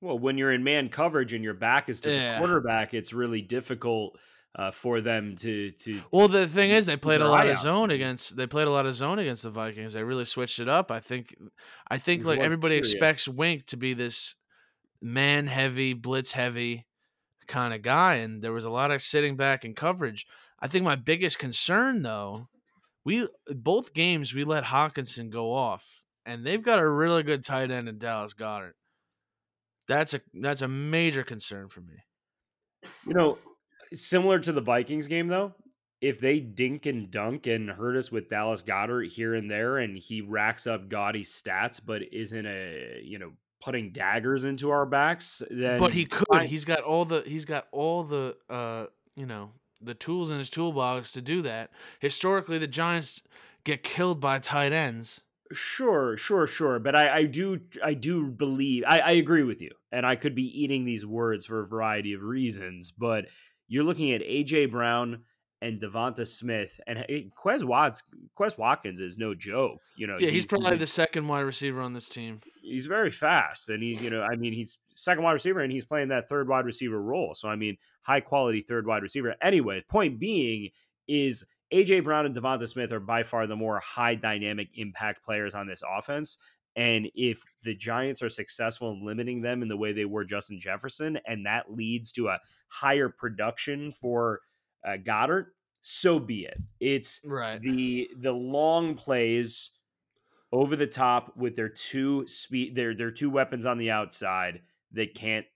Well, 0.00 0.18
when 0.18 0.38
you're 0.38 0.52
in 0.52 0.64
man 0.64 0.88
coverage 0.88 1.32
and 1.32 1.44
your 1.44 1.54
back 1.54 1.88
is 1.88 2.00
to 2.02 2.10
Yeah. 2.12 2.34
the 2.34 2.38
quarterback, 2.38 2.94
it's 2.94 3.12
really 3.12 3.42
difficult 3.42 4.18
uh, 4.56 4.70
for 4.72 5.00
them 5.00 5.36
to 5.36 5.70
to. 5.70 6.00
Well, 6.10 6.26
the 6.26 6.46
thing 6.48 6.70
is, 6.70 6.86
they 6.86 6.96
played 6.96 7.20
a 7.20 7.28
lot 7.28 7.46
of 7.48 7.58
zone 7.58 7.90
against. 7.90 8.36
They 8.36 8.46
played 8.48 8.66
a 8.66 8.70
lot 8.70 8.84
of 8.86 8.94
zone 8.96 9.18
against 9.20 9.44
the 9.44 9.50
Vikings. 9.50 9.92
They 9.92 10.02
really 10.02 10.24
switched 10.24 10.58
it 10.58 10.68
up. 10.68 10.90
I 10.90 10.98
think. 11.00 11.36
I 11.88 11.98
think 11.98 12.24
like 12.24 12.40
everybody 12.40 12.72
period. 12.74 12.86
expects 12.86 13.28
Wink 13.28 13.66
to 13.66 13.76
be 13.76 13.94
this 13.94 14.34
man 15.00 15.46
heavy, 15.46 15.92
blitz 15.92 16.32
heavy 16.32 16.86
kind 17.46 17.72
of 17.72 17.82
guy, 17.82 18.16
and 18.16 18.42
there 18.42 18.52
was 18.52 18.64
a 18.64 18.70
lot 18.70 18.90
of 18.90 19.02
sitting 19.02 19.36
back 19.36 19.64
and 19.64 19.76
coverage. 19.76 20.26
I 20.58 20.66
think 20.66 20.84
my 20.84 20.96
biggest 20.96 21.38
concern 21.38 22.02
though, 22.02 22.48
we 23.04 23.28
both 23.48 23.94
games 23.94 24.34
we 24.34 24.44
let 24.44 24.64
Hockenson 24.64 25.30
go 25.30 25.52
off, 25.52 26.02
and 26.26 26.44
they've 26.44 26.62
got 26.62 26.80
a 26.80 26.88
really 26.88 27.22
good 27.22 27.44
tight 27.44 27.70
end 27.70 27.88
in 27.88 27.98
Dallas 27.98 28.34
Goedert. 28.34 28.72
That's 29.90 30.14
a 30.14 30.20
that's 30.34 30.62
a 30.62 30.68
major 30.68 31.24
concern 31.24 31.68
for 31.68 31.80
me. 31.80 31.94
You 33.04 33.12
know, 33.14 33.38
similar 33.92 34.38
to 34.38 34.52
the 34.52 34.60
Vikings 34.60 35.08
game 35.08 35.26
though, 35.26 35.52
if 36.00 36.20
they 36.20 36.38
dink 36.38 36.86
and 36.86 37.10
dunk 37.10 37.48
and 37.48 37.68
hurt 37.68 37.96
us 37.96 38.12
with 38.12 38.28
Dallas 38.28 38.62
Goedert 38.62 39.08
here 39.08 39.34
and 39.34 39.50
there, 39.50 39.78
and 39.78 39.98
he 39.98 40.20
racks 40.20 40.68
up 40.68 40.88
gaudy 40.88 41.24
stats, 41.24 41.80
but 41.84 42.02
isn't 42.12 42.46
a 42.46 43.02
you 43.02 43.18
know 43.18 43.32
putting 43.60 43.90
daggers 43.90 44.44
into 44.44 44.70
our 44.70 44.86
backs, 44.86 45.42
then 45.50 45.80
but 45.80 45.92
he 45.92 46.04
could. 46.04 46.44
He's 46.44 46.64
got 46.64 46.82
all 46.82 47.04
the 47.04 47.24
he's 47.26 47.44
got 47.44 47.66
all 47.72 48.04
the 48.04 48.36
uh 48.48 48.86
you 49.16 49.26
know 49.26 49.50
the 49.80 49.94
tools 49.94 50.30
in 50.30 50.38
his 50.38 50.50
toolbox 50.50 51.10
to 51.14 51.20
do 51.20 51.42
that. 51.42 51.72
Historically, 51.98 52.58
the 52.58 52.68
Giants 52.68 53.22
get 53.64 53.82
killed 53.82 54.20
by 54.20 54.38
tight 54.38 54.72
ends. 54.72 55.22
Sure, 55.52 56.16
sure, 56.16 56.46
sure. 56.46 56.78
But 56.78 56.94
I, 56.94 57.16
I 57.18 57.24
do 57.24 57.60
I 57.82 57.94
do 57.94 58.30
believe 58.30 58.84
I, 58.86 59.00
I 59.00 59.10
agree 59.12 59.42
with 59.42 59.60
you. 59.60 59.70
And 59.92 60.06
I 60.06 60.14
could 60.16 60.34
be 60.34 60.44
eating 60.62 60.84
these 60.84 61.04
words 61.04 61.46
for 61.46 61.60
a 61.60 61.66
variety 61.66 62.12
of 62.12 62.22
reasons, 62.22 62.92
but 62.92 63.26
you're 63.68 63.84
looking 63.84 64.12
at 64.12 64.20
AJ 64.22 64.70
Brown 64.70 65.22
and 65.62 65.80
Devonta 65.80 66.26
Smith 66.26 66.80
and 66.86 67.04
Quez 67.36 67.64
Watts 67.64 68.02
Quez 68.38 68.56
Watkins 68.56 69.00
is 69.00 69.18
no 69.18 69.34
joke. 69.34 69.80
You 69.96 70.06
know, 70.06 70.16
Yeah, 70.18 70.30
he's 70.30 70.44
he- 70.44 70.48
probably 70.48 70.76
the 70.76 70.86
second 70.86 71.26
wide 71.28 71.40
receiver 71.40 71.80
on 71.80 71.92
this 71.94 72.08
team. 72.08 72.40
he's 72.62 72.86
very 72.86 73.10
fast 73.10 73.68
and 73.68 73.82
he's 73.82 74.00
you 74.02 74.10
know 74.10 74.22
i 74.22 74.36
mean 74.36 74.52
he's 74.52 74.78
second 74.90 75.24
wide 75.24 75.32
receiver 75.32 75.60
and 75.60 75.72
he's 75.72 75.84
playing 75.84 76.08
that 76.08 76.28
third 76.28 76.46
wide 76.48 76.64
receiver 76.66 77.00
role 77.02 77.34
so 77.34 77.48
i 77.48 77.56
mean 77.56 77.76
high 78.02 78.20
quality 78.20 78.60
third 78.60 78.86
wide 78.86 79.02
receiver 79.02 79.34
anyway 79.42 79.82
point 79.88 80.20
being 80.20 80.68
is 81.08 81.44
aj 81.72 82.02
brown 82.04 82.26
and 82.26 82.34
devonta 82.34 82.68
smith 82.68 82.92
are 82.92 83.00
by 83.00 83.22
far 83.22 83.46
the 83.46 83.56
more 83.56 83.78
high 83.80 84.14
dynamic 84.14 84.68
impact 84.74 85.24
players 85.24 85.54
on 85.54 85.66
this 85.66 85.82
offense 85.88 86.38
and 86.76 87.10
if 87.14 87.42
the 87.64 87.74
giants 87.74 88.22
are 88.22 88.28
successful 88.28 88.92
in 88.92 89.04
limiting 89.04 89.42
them 89.42 89.62
in 89.62 89.68
the 89.68 89.76
way 89.76 89.92
they 89.92 90.04
were 90.04 90.24
justin 90.24 90.58
jefferson 90.60 91.18
and 91.26 91.46
that 91.46 91.72
leads 91.72 92.12
to 92.12 92.28
a 92.28 92.38
higher 92.68 93.08
production 93.08 93.92
for 93.92 94.40
uh, 94.86 94.96
goedert 94.96 95.46
so 95.80 96.18
be 96.18 96.44
it 96.44 96.58
it's 96.78 97.20
Right. 97.24 97.60
the 97.60 98.10
the 98.18 98.32
long 98.32 98.94
plays 98.94 99.70
over 100.52 100.76
the 100.76 100.86
top 100.86 101.36
with 101.36 101.56
their 101.56 101.68
two 101.68 102.26
speed 102.26 102.74
their 102.74 102.94
their 102.94 103.10
two 103.10 103.30
weapons 103.30 103.66
on 103.66 103.78
the 103.78 103.90
outside 103.90 104.60
that 104.92 105.14
can't 105.14 105.46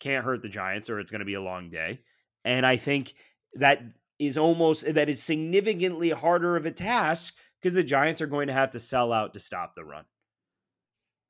can't 0.00 0.24
hurt 0.24 0.42
the 0.42 0.48
Giants 0.48 0.90
or 0.90 1.00
it's 1.00 1.10
going 1.10 1.20
to 1.20 1.24
be 1.24 1.34
a 1.34 1.42
long 1.42 1.70
day. 1.70 2.00
And 2.44 2.64
I 2.64 2.76
think 2.76 3.14
that 3.54 3.82
is 4.18 4.36
almost 4.36 4.92
that 4.94 5.08
is 5.08 5.22
significantly 5.22 6.10
harder 6.10 6.56
of 6.56 6.66
a 6.66 6.70
task 6.70 7.34
because 7.60 7.74
the 7.74 7.84
Giants 7.84 8.20
are 8.20 8.26
going 8.26 8.48
to 8.48 8.52
have 8.52 8.70
to 8.70 8.80
sell 8.80 9.12
out 9.12 9.34
to 9.34 9.40
stop 9.40 9.74
the 9.74 9.84
run. 9.84 10.04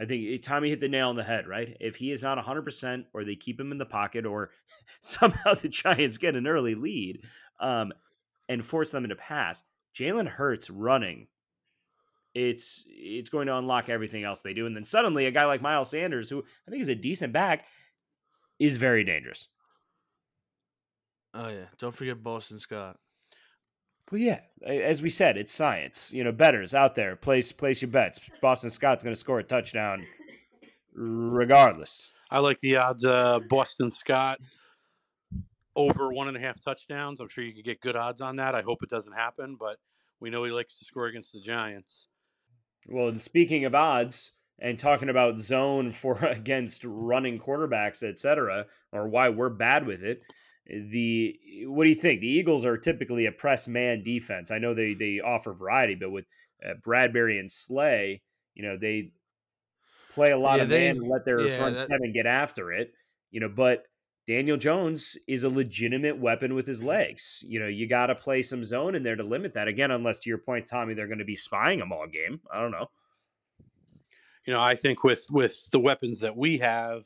I 0.00 0.04
think 0.04 0.42
Tommy 0.42 0.68
hit 0.68 0.80
the 0.80 0.88
nail 0.88 1.09
on 1.09 1.16
the 1.16 1.25
head, 1.25 1.49
right? 1.49 1.76
If 1.80 1.97
he 1.97 2.12
is 2.12 2.23
not 2.23 2.38
100% 2.38 3.04
or 3.12 3.25
they 3.25 3.35
keep 3.35 3.59
him 3.59 3.73
in 3.73 3.78
the 3.78 3.87
pocket 3.87 4.26
or 4.26 4.50
somehow 5.00 5.54
the 5.54 5.68
Giants 5.68 6.18
get 6.18 6.37
an 6.37 6.47
early 6.47 6.75
lead 6.75 7.23
um, 7.61 7.92
and 8.49 8.64
force 8.64 8.92
them 8.92 9.04
into 9.04 9.16
pass, 9.16 9.64
Jalen 9.95 10.28
Hurts 10.28 10.71
running, 10.71 11.26
it's 12.35 12.85
it's 12.87 13.30
going 13.30 13.49
to 13.49 13.57
unlock 13.57 13.88
everything 13.88 14.23
else 14.23 14.42
they 14.42 14.54
do. 14.54 14.66
And 14.66 14.76
then 14.76 14.85
suddenly 14.85 15.26
a 15.26 15.33
guy 15.33 15.47
like 15.47 15.62
Miles 15.62 15.90
Sanders, 15.90 16.30
who 16.30 16.45
I 16.66 16.71
think 16.71 16.83
is 16.83 16.88
a 16.88 16.95
decent 16.95 17.33
back, 17.33 17.64
is 18.61 18.76
very 18.76 19.02
dangerous. 19.02 19.49
Oh 21.38 21.49
yeah, 21.49 21.66
don't 21.78 21.95
forget 21.95 22.21
Boston 22.21 22.59
Scott. 22.59 22.97
Well, 24.11 24.21
yeah, 24.21 24.40
as 24.66 25.00
we 25.00 25.09
said, 25.09 25.37
it's 25.37 25.52
science. 25.52 26.12
You 26.12 26.25
know, 26.25 26.33
betters 26.33 26.75
out 26.75 26.97
there, 26.97 27.14
place 27.14 27.52
place 27.52 27.80
your 27.80 27.90
bets. 27.90 28.18
Boston 28.42 28.71
Scott's 28.71 29.04
going 29.04 29.14
to 29.14 29.21
score 29.21 29.38
a 29.38 29.45
touchdown, 29.45 30.04
regardless. 30.95 32.12
I 32.28 32.40
like 32.40 32.59
the 32.59 32.76
odds. 32.76 33.04
Uh, 33.04 33.38
Boston 33.49 33.92
Scott 33.92 34.40
over 35.76 36.12
one 36.12 36.26
and 36.26 36.37
a 36.37 36.40
half 36.40 36.59
touchdowns. 36.61 37.21
I'm 37.21 37.28
sure 37.28 37.45
you 37.45 37.54
could 37.54 37.64
get 37.64 37.80
good 37.80 37.95
odds 37.95 38.21
on 38.21 38.35
that. 38.37 38.57
I 38.57 38.62
hope 38.62 38.83
it 38.83 38.90
doesn't 38.90 39.12
happen, 39.12 39.57
but 39.59 39.76
we 40.18 40.30
know 40.30 40.42
he 40.42 40.50
likes 40.50 40.76
to 40.80 40.85
score 40.85 41.07
against 41.07 41.33
the 41.33 41.40
Giants. 41.40 42.09
Well, 42.88 43.09
and 43.09 43.23
speaking 43.23 43.64
of 43.64 43.76
odds 43.76 44.33
and 44.59 44.76
talking 44.76 45.09
about 45.09 45.38
zone 45.38 45.92
for 45.92 46.16
against 46.25 46.85
running 46.85 47.38
quarterbacks, 47.38 48.02
etc., 48.02 48.66
or 48.90 49.07
why 49.07 49.28
we're 49.28 49.50
bad 49.50 49.87
with 49.87 50.02
it, 50.02 50.23
the 50.69 51.39
what 51.65 51.85
do 51.85 51.91
you 51.91 51.97
think? 51.97 52.21
The 52.21 52.29
Eagles 52.29 52.65
are 52.65 52.77
typically 52.77 53.27
a 53.27 53.33
press 53.33 53.67
man 53.67 54.03
defense. 54.03 54.51
I 54.51 54.59
know 54.59 54.75
they 54.75 54.95
they 54.95 55.21
offer 55.21 55.53
variety, 55.53 55.95
but 55.95 56.11
with 56.11 56.27
uh, 56.65 56.75
Bradberry 56.87 57.41
and 57.41 57.51
Slay, 57.51 58.23
you 58.55 58.63
know 58.63 58.77
they 58.77 59.13
play 60.13 60.33
a 60.33 60.39
lot 60.39 60.57
yeah, 60.57 60.65
of 60.65 60.69
they, 60.69 60.81
man 60.81 60.97
and 60.97 61.09
let 61.09 61.25
their 61.25 61.41
yeah, 61.41 61.57
front 61.57 61.75
that, 61.75 61.89
seven 61.89 62.13
get 62.13 62.27
after 62.27 62.73
it. 62.73 62.93
You 63.31 63.41
know, 63.41 63.49
but 63.49 63.85
Daniel 64.27 64.59
Jones 64.59 65.17
is 65.27 65.45
a 65.45 65.49
legitimate 65.49 66.19
weapon 66.19 66.55
with 66.55 66.67
his 66.67 66.83
legs. 66.83 67.43
You 67.47 67.61
know, 67.61 67.67
you 67.67 67.87
got 67.87 68.07
to 68.07 68.15
play 68.15 68.43
some 68.43 68.63
zone 68.63 68.95
in 68.95 69.03
there 69.03 69.17
to 69.17 69.23
limit 69.23 69.55
that. 69.55 69.69
Again, 69.69 69.91
unless 69.91 70.21
to 70.21 70.29
your 70.29 70.39
point, 70.39 70.67
Tommy, 70.67 70.93
they're 70.93 71.07
going 71.07 71.19
to 71.19 71.25
be 71.25 71.35
spying 71.35 71.79
them 71.79 71.93
all 71.93 72.07
game. 72.07 72.41
I 72.53 72.61
don't 72.61 72.73
know. 72.73 72.91
You 74.45 74.53
know, 74.53 74.61
I 74.61 74.75
think 74.75 75.03
with 75.03 75.27
with 75.31 75.71
the 75.71 75.81
weapons 75.81 76.21
that 76.21 76.37
we 76.37 76.59
have, 76.59 77.05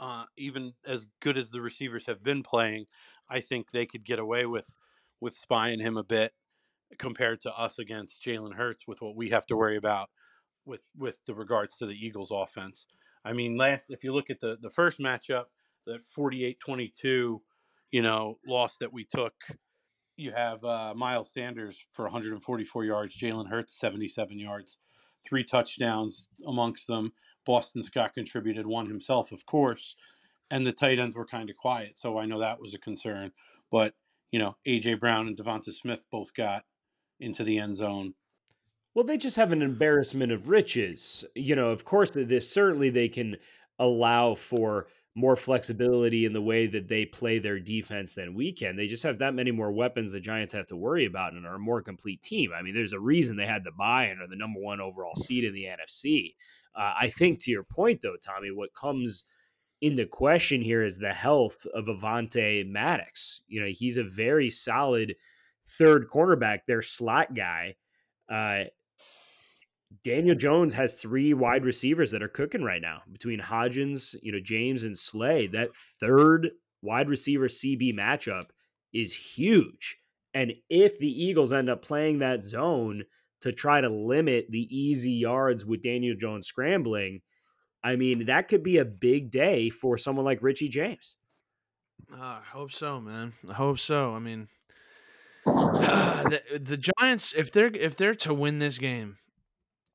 uh, 0.00 0.24
even 0.36 0.74
as 0.86 1.06
good 1.20 1.38
as 1.38 1.50
the 1.50 1.60
receivers 1.60 2.06
have 2.06 2.22
been 2.22 2.42
playing, 2.42 2.86
I 3.28 3.40
think 3.40 3.70
they 3.70 3.86
could 3.86 4.04
get 4.04 4.18
away 4.18 4.46
with 4.46 4.76
with 5.20 5.36
spying 5.36 5.80
him 5.80 5.96
a 5.96 6.04
bit 6.04 6.32
compared 6.98 7.40
to 7.40 7.52
us 7.52 7.78
against 7.78 8.22
Jalen 8.22 8.54
Hurts 8.54 8.86
with 8.86 9.00
what 9.00 9.16
we 9.16 9.30
have 9.30 9.46
to 9.46 9.56
worry 9.56 9.76
about 9.76 10.10
with 10.64 10.82
with 10.96 11.18
the 11.26 11.34
regards 11.34 11.76
to 11.78 11.86
the 11.86 11.94
Eagles 11.94 12.30
offense. 12.32 12.86
I 13.24 13.32
mean, 13.32 13.56
last 13.56 13.86
if 13.90 14.04
you 14.04 14.12
look 14.12 14.30
at 14.30 14.40
the 14.40 14.58
the 14.60 14.70
first 14.70 14.98
matchup, 14.98 15.46
the 15.86 16.00
48-22, 16.16 16.94
you 17.02 18.02
know, 18.02 18.38
loss 18.46 18.76
that 18.78 18.92
we 18.92 19.04
took, 19.04 19.34
you 20.16 20.32
have 20.32 20.64
uh, 20.64 20.94
Miles 20.96 21.32
Sanders 21.32 21.78
for 21.92 22.04
144 22.04 22.84
yards, 22.84 23.16
Jalen 23.16 23.48
Hurts 23.48 23.78
77 23.78 24.38
yards, 24.38 24.78
three 25.26 25.44
touchdowns 25.44 26.28
amongst 26.46 26.86
them. 26.86 27.12
Boston 27.44 27.82
Scott 27.82 28.14
contributed 28.14 28.66
one 28.66 28.86
himself, 28.86 29.32
of 29.32 29.46
course, 29.46 29.96
and 30.50 30.66
the 30.66 30.72
tight 30.72 30.98
ends 30.98 31.16
were 31.16 31.26
kind 31.26 31.50
of 31.50 31.56
quiet. 31.56 31.98
So 31.98 32.18
I 32.18 32.26
know 32.26 32.38
that 32.38 32.60
was 32.60 32.74
a 32.74 32.78
concern. 32.78 33.32
But, 33.70 33.94
you 34.30 34.38
know, 34.38 34.56
A.J. 34.66 34.94
Brown 34.94 35.26
and 35.26 35.36
Devonta 35.36 35.72
Smith 35.72 36.06
both 36.10 36.34
got 36.34 36.64
into 37.20 37.44
the 37.44 37.58
end 37.58 37.76
zone. 37.76 38.14
Well, 38.94 39.04
they 39.04 39.16
just 39.16 39.36
have 39.36 39.50
an 39.50 39.62
embarrassment 39.62 40.30
of 40.30 40.48
riches. 40.48 41.24
You 41.34 41.56
know, 41.56 41.70
of 41.70 41.84
course, 41.84 42.10
this 42.10 42.48
certainly 42.48 42.90
they 42.90 43.08
can 43.08 43.36
allow 43.78 44.34
for 44.36 44.86
more 45.16 45.36
flexibility 45.36 46.24
in 46.24 46.32
the 46.32 46.42
way 46.42 46.66
that 46.66 46.88
they 46.88 47.04
play 47.04 47.38
their 47.38 47.60
defense 47.60 48.14
than 48.14 48.34
we 48.34 48.52
can. 48.52 48.76
They 48.76 48.88
just 48.88 49.04
have 49.04 49.18
that 49.18 49.34
many 49.34 49.52
more 49.52 49.70
weapons 49.70 50.10
the 50.10 50.20
Giants 50.20 50.52
have 50.52 50.66
to 50.66 50.76
worry 50.76 51.06
about 51.06 51.34
and 51.34 51.46
are 51.46 51.54
a 51.54 51.58
more 51.58 51.82
complete 51.82 52.22
team. 52.22 52.50
I 52.56 52.62
mean, 52.62 52.74
there's 52.74 52.92
a 52.92 53.00
reason 53.00 53.36
they 53.36 53.46
had 53.46 53.64
the 53.64 53.70
buy 53.70 54.06
and 54.06 54.20
are 54.20 54.26
the 54.26 54.36
number 54.36 54.60
one 54.60 54.80
overall 54.80 55.14
seed 55.14 55.44
in 55.44 55.54
the 55.54 55.64
NFC. 55.66 56.34
Uh, 56.76 56.94
I 57.00 57.08
think 57.08 57.40
to 57.40 57.50
your 57.50 57.62
point, 57.62 58.00
though, 58.02 58.16
Tommy, 58.20 58.50
what 58.50 58.74
comes 58.74 59.24
into 59.80 60.06
question 60.06 60.62
here 60.62 60.82
is 60.82 60.98
the 60.98 61.12
health 61.12 61.66
of 61.74 61.86
Avonte 61.86 62.66
Maddox. 62.66 63.42
You 63.46 63.60
know, 63.60 63.68
he's 63.70 63.96
a 63.96 64.04
very 64.04 64.50
solid 64.50 65.14
third 65.66 66.08
cornerback, 66.08 66.60
their 66.66 66.82
slot 66.82 67.34
guy. 67.34 67.76
Uh, 68.28 68.64
Daniel 70.02 70.34
Jones 70.34 70.74
has 70.74 70.94
three 70.94 71.34
wide 71.34 71.64
receivers 71.64 72.10
that 72.10 72.22
are 72.22 72.28
cooking 72.28 72.62
right 72.62 72.82
now 72.82 73.02
between 73.12 73.40
Hodgins, 73.40 74.16
you 74.22 74.32
know, 74.32 74.40
James 74.40 74.82
and 74.82 74.96
Slay. 74.96 75.46
That 75.46 75.74
third 75.74 76.50
wide 76.82 77.08
receiver 77.08 77.48
CB 77.48 77.94
matchup 77.94 78.46
is 78.92 79.14
huge. 79.14 79.98
And 80.32 80.54
if 80.68 80.98
the 80.98 81.08
Eagles 81.08 81.52
end 81.52 81.70
up 81.70 81.82
playing 81.82 82.18
that 82.18 82.42
zone, 82.42 83.04
to 83.44 83.52
try 83.52 83.78
to 83.78 83.90
limit 83.90 84.46
the 84.48 84.66
easy 84.74 85.12
yards 85.12 85.66
with 85.66 85.82
Daniel 85.82 86.16
Jones 86.16 86.46
scrambling, 86.46 87.20
I 87.82 87.96
mean, 87.96 88.24
that 88.24 88.48
could 88.48 88.62
be 88.62 88.78
a 88.78 88.86
big 88.86 89.30
day 89.30 89.68
for 89.68 89.98
someone 89.98 90.24
like 90.24 90.38
Richie 90.40 90.70
James. 90.70 91.18
Uh, 92.10 92.22
I 92.22 92.42
hope 92.50 92.72
so, 92.72 93.02
man. 93.02 93.34
I 93.46 93.52
hope 93.52 93.78
so. 93.78 94.14
I 94.14 94.18
mean, 94.18 94.48
the, 95.44 96.40
the 96.58 96.90
Giants, 96.98 97.34
if 97.34 97.52
they're 97.52 97.66
if 97.66 97.96
they're 97.96 98.14
to 98.14 98.32
win 98.32 98.60
this 98.60 98.78
game, 98.78 99.18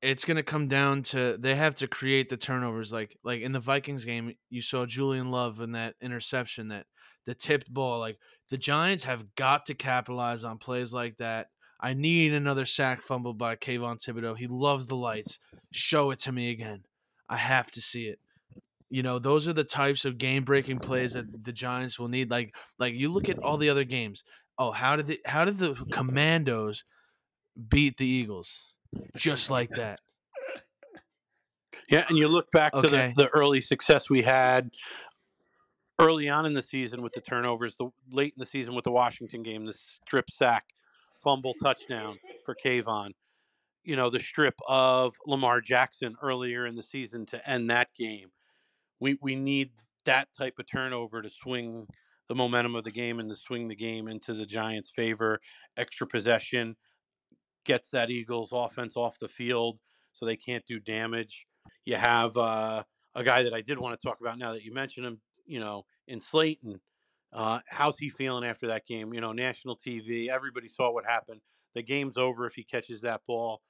it's 0.00 0.24
gonna 0.24 0.44
come 0.44 0.68
down 0.68 1.02
to 1.02 1.36
they 1.36 1.56
have 1.56 1.74
to 1.76 1.88
create 1.88 2.28
the 2.28 2.36
turnovers. 2.36 2.92
Like 2.92 3.18
like 3.24 3.40
in 3.40 3.50
the 3.50 3.58
Vikings 3.58 4.04
game, 4.04 4.36
you 4.48 4.62
saw 4.62 4.86
Julian 4.86 5.32
Love 5.32 5.60
in 5.60 5.72
that 5.72 5.96
interception, 6.00 6.68
that 6.68 6.86
the 7.26 7.34
tipped 7.34 7.74
ball. 7.74 7.98
Like 7.98 8.18
the 8.48 8.58
Giants 8.58 9.02
have 9.02 9.34
got 9.34 9.66
to 9.66 9.74
capitalize 9.74 10.44
on 10.44 10.58
plays 10.58 10.94
like 10.94 11.16
that 11.16 11.48
I 11.80 11.94
need 11.94 12.34
another 12.34 12.66
sack 12.66 13.00
fumble 13.00 13.32
by 13.32 13.56
Kayvon 13.56 13.98
Thibodeaux. 13.98 14.36
He 14.36 14.46
loves 14.46 14.86
the 14.86 14.96
lights. 14.96 15.40
Show 15.72 16.10
it 16.10 16.18
to 16.20 16.32
me 16.32 16.50
again. 16.50 16.84
I 17.28 17.38
have 17.38 17.70
to 17.72 17.80
see 17.80 18.06
it. 18.06 18.18
You 18.90 19.02
know, 19.02 19.18
those 19.18 19.48
are 19.48 19.52
the 19.52 19.64
types 19.64 20.04
of 20.04 20.18
game 20.18 20.44
breaking 20.44 20.80
plays 20.80 21.14
that 21.14 21.44
the 21.44 21.52
Giants 21.52 21.98
will 21.98 22.08
need. 22.08 22.30
Like, 22.30 22.54
like 22.78 22.94
you 22.94 23.08
look 23.08 23.28
at 23.28 23.38
all 23.38 23.56
the 23.56 23.70
other 23.70 23.84
games. 23.84 24.24
Oh, 24.58 24.72
how 24.72 24.96
did 24.96 25.06
the 25.06 25.20
how 25.24 25.44
did 25.44 25.58
the 25.58 25.74
Commanders 25.90 26.84
beat 27.68 27.96
the 27.96 28.06
Eagles? 28.06 28.72
Just 29.16 29.50
like 29.50 29.70
that. 29.76 30.00
Yeah, 31.88 32.04
and 32.08 32.18
you 32.18 32.28
look 32.28 32.50
back 32.50 32.74
okay. 32.74 32.88
to 32.88 32.88
the, 32.88 33.12
the 33.16 33.28
early 33.28 33.60
success 33.60 34.10
we 34.10 34.22
had 34.22 34.70
early 35.98 36.28
on 36.28 36.46
in 36.46 36.52
the 36.52 36.62
season 36.62 37.02
with 37.02 37.12
the 37.12 37.20
turnovers, 37.20 37.76
the 37.76 37.90
late 38.10 38.34
in 38.36 38.40
the 38.40 38.46
season 38.46 38.74
with 38.74 38.84
the 38.84 38.90
Washington 38.90 39.42
game, 39.42 39.66
the 39.66 39.74
strip 39.74 40.30
sack 40.30 40.64
fumble 41.22 41.54
touchdown 41.62 42.18
for 42.44 42.54
Kayvon. 42.54 43.12
You 43.82 43.96
know, 43.96 44.10
the 44.10 44.20
strip 44.20 44.54
of 44.68 45.14
Lamar 45.26 45.60
Jackson 45.60 46.16
earlier 46.22 46.66
in 46.66 46.74
the 46.74 46.82
season 46.82 47.26
to 47.26 47.48
end 47.48 47.70
that 47.70 47.88
game. 47.96 48.30
We 49.00 49.18
we 49.22 49.36
need 49.36 49.70
that 50.04 50.28
type 50.36 50.58
of 50.58 50.66
turnover 50.70 51.22
to 51.22 51.30
swing 51.30 51.86
the 52.28 52.34
momentum 52.34 52.76
of 52.76 52.84
the 52.84 52.92
game 52.92 53.18
and 53.18 53.28
to 53.28 53.36
swing 53.36 53.68
the 53.68 53.74
game 53.74 54.06
into 54.06 54.34
the 54.34 54.46
Giants' 54.46 54.90
favor. 54.94 55.40
Extra 55.76 56.06
possession 56.06 56.76
gets 57.64 57.90
that 57.90 58.10
Eagles 58.10 58.50
offense 58.52 58.96
off 58.96 59.18
the 59.18 59.28
field 59.28 59.78
so 60.12 60.26
they 60.26 60.36
can't 60.36 60.64
do 60.66 60.78
damage. 60.78 61.46
You 61.84 61.96
have 61.96 62.36
uh, 62.36 62.84
a 63.14 63.24
guy 63.24 63.42
that 63.42 63.54
I 63.54 63.62
did 63.62 63.78
want 63.78 64.00
to 64.00 64.06
talk 64.06 64.20
about 64.20 64.38
now 64.38 64.52
that 64.52 64.62
you 64.62 64.72
mentioned 64.72 65.06
him, 65.06 65.20
you 65.46 65.60
know, 65.60 65.84
in 66.06 66.20
Slayton, 66.20 66.80
uh, 67.32 67.60
how's 67.68 67.98
he 67.98 68.10
feeling 68.10 68.44
after 68.44 68.66
that 68.68 68.86
game? 68.86 69.14
You 69.14 69.20
know, 69.20 69.32
national 69.32 69.76
TV, 69.76 70.28
everybody 70.28 70.68
saw 70.68 70.92
what 70.92 71.04
happened. 71.04 71.40
The 71.74 71.82
game's 71.82 72.16
over 72.16 72.46
if 72.46 72.54
he 72.54 72.64
catches 72.64 73.00
that 73.02 73.20
ball. 73.26 73.60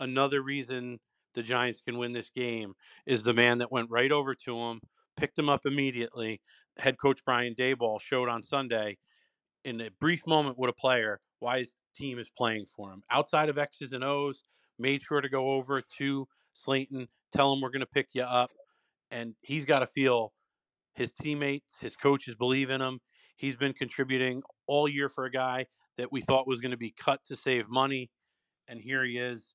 Another 0.00 0.42
reason 0.42 0.98
the 1.34 1.42
Giants 1.42 1.80
can 1.80 1.98
win 1.98 2.12
this 2.12 2.30
game 2.30 2.74
is 3.06 3.22
the 3.22 3.34
man 3.34 3.58
that 3.58 3.70
went 3.70 3.90
right 3.90 4.10
over 4.10 4.34
to 4.34 4.56
him, 4.56 4.80
picked 5.16 5.38
him 5.38 5.48
up 5.48 5.64
immediately. 5.64 6.40
Head 6.78 6.98
coach 6.98 7.20
Brian 7.24 7.54
Daboll 7.54 8.00
showed 8.00 8.28
on 8.28 8.42
Sunday 8.42 8.98
in 9.64 9.80
a 9.80 9.90
brief 10.00 10.26
moment 10.26 10.58
with 10.58 10.70
a 10.70 10.74
player 10.74 11.20
why 11.38 11.60
his 11.60 11.74
team 11.94 12.18
is 12.18 12.30
playing 12.36 12.66
for 12.66 12.90
him. 12.90 13.02
Outside 13.10 13.48
of 13.48 13.58
X's 13.58 13.92
and 13.92 14.02
O's, 14.02 14.42
made 14.78 15.02
sure 15.02 15.20
to 15.20 15.28
go 15.28 15.52
over 15.52 15.82
to 15.98 16.26
Slayton, 16.52 17.06
tell 17.32 17.52
him 17.52 17.60
we're 17.60 17.70
going 17.70 17.80
to 17.80 17.86
pick 17.86 18.08
you 18.14 18.22
up. 18.22 18.50
And 19.10 19.34
he's 19.42 19.64
got 19.64 19.80
to 19.80 19.86
feel 19.86 20.32
his 20.94 21.12
teammates, 21.12 21.76
his 21.80 21.96
coaches 21.96 22.34
believe 22.34 22.70
in 22.70 22.80
him. 22.80 23.00
He's 23.36 23.56
been 23.56 23.72
contributing 23.72 24.42
all 24.66 24.88
year 24.88 25.08
for 25.08 25.24
a 25.24 25.30
guy 25.30 25.66
that 25.98 26.12
we 26.12 26.20
thought 26.20 26.46
was 26.46 26.60
going 26.60 26.70
to 26.70 26.76
be 26.76 26.94
cut 26.96 27.20
to 27.26 27.36
save 27.36 27.68
money, 27.68 28.10
and 28.68 28.80
here 28.80 29.04
he 29.04 29.18
is, 29.18 29.54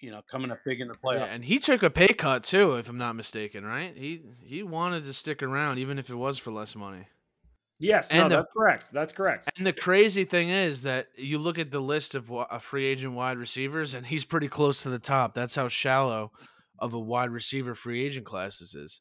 you 0.00 0.10
know, 0.10 0.22
coming 0.30 0.50
up 0.50 0.58
big 0.64 0.80
in 0.80 0.88
the 0.88 0.94
playoffs. 0.94 1.20
Yeah, 1.20 1.24
and 1.26 1.44
he 1.44 1.58
took 1.58 1.82
a 1.82 1.90
pay 1.90 2.08
cut 2.08 2.44
too, 2.44 2.74
if 2.74 2.88
I'm 2.88 2.98
not 2.98 3.16
mistaken, 3.16 3.64
right? 3.64 3.96
He 3.96 4.22
he 4.40 4.62
wanted 4.62 5.04
to 5.04 5.12
stick 5.12 5.42
around 5.42 5.78
even 5.78 5.98
if 5.98 6.10
it 6.10 6.14
was 6.14 6.38
for 6.38 6.50
less 6.50 6.74
money. 6.74 7.06
Yes, 7.78 8.12
and 8.12 8.20
no, 8.20 8.28
the, 8.28 8.36
that's 8.36 8.52
correct. 8.56 8.92
That's 8.92 9.12
correct. 9.12 9.50
And 9.58 9.66
the 9.66 9.72
crazy 9.72 10.24
thing 10.24 10.50
is 10.50 10.82
that 10.82 11.08
you 11.16 11.38
look 11.38 11.58
at 11.58 11.72
the 11.72 11.80
list 11.80 12.14
of 12.14 12.30
a 12.30 12.60
free 12.60 12.86
agent 12.86 13.14
wide 13.14 13.38
receivers, 13.38 13.94
and 13.94 14.06
he's 14.06 14.24
pretty 14.24 14.46
close 14.46 14.84
to 14.84 14.88
the 14.88 15.00
top. 15.00 15.34
That's 15.34 15.56
how 15.56 15.66
shallow 15.66 16.30
of 16.78 16.94
a 16.94 16.98
wide 17.00 17.30
receiver 17.30 17.74
free 17.74 18.04
agent 18.04 18.24
class 18.24 18.58
this 18.58 18.74
is. 18.74 19.00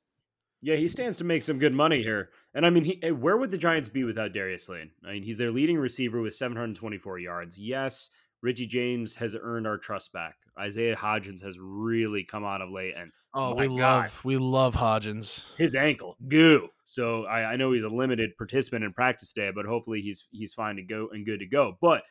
Yeah, 0.62 0.76
he 0.76 0.88
stands 0.88 1.18
to 1.18 1.24
make 1.24 1.42
some 1.42 1.58
good 1.60 1.74
money 1.74 2.04
here. 2.04 2.30
And 2.54 2.66
I 2.66 2.70
mean, 2.70 2.84
he, 2.84 3.02
eh, 3.04 3.10
where 3.10 3.38
would 3.38 3.50
the 3.52 3.58
Giants 3.58 3.90
be 3.90 4.04
without 4.04 4.34
Darius 4.34 4.70
Lane? 4.70 4.92
I 5.06 5.14
mean, 5.14 5.24
he's 5.24 5.38
their 5.38 5.52
leading 5.52 5.78
receiver 5.78 6.22
with 6.22 6.36
724 6.36 7.18
yards. 7.20 7.58
Yes, 7.58 8.12
Richie 8.42 8.68
James 8.68 9.16
has 9.16 9.36
earned 9.40 9.66
our 9.66 9.78
trust 9.78 10.14
back. 10.14 10.36
Isaiah 10.60 10.96
Hodgins 10.96 11.42
has 11.44 11.58
really 11.60 12.24
come 12.24 12.44
on 12.44 12.62
of 12.62 12.70
late, 12.70 12.94
and 12.98 13.12
Oh, 13.34 13.56
we 13.56 13.68
God. 13.70 13.78
love 13.80 14.26
we 14.26 14.38
love 14.38 14.76
Hodgins. 14.76 15.46
his 15.58 15.74
ankle 15.74 16.18
goo. 16.28 16.68
So 16.84 17.24
I, 17.26 17.54
I 17.54 17.56
know 17.56 17.72
he's 17.72 17.86
a 17.86 17.90
limited 17.90 18.32
participant 18.38 18.84
in 18.84 18.92
practice 18.92 19.32
today, 19.32 19.52
but 19.56 19.66
hopefully 19.66 20.02
he's 20.02 20.28
he's 20.32 20.54
fine 20.54 20.76
to 20.76 20.84
go 20.84 21.08
and 21.14 21.26
good 21.26 21.40
to 21.40 21.46
go. 21.46 21.78
But 21.82 22.04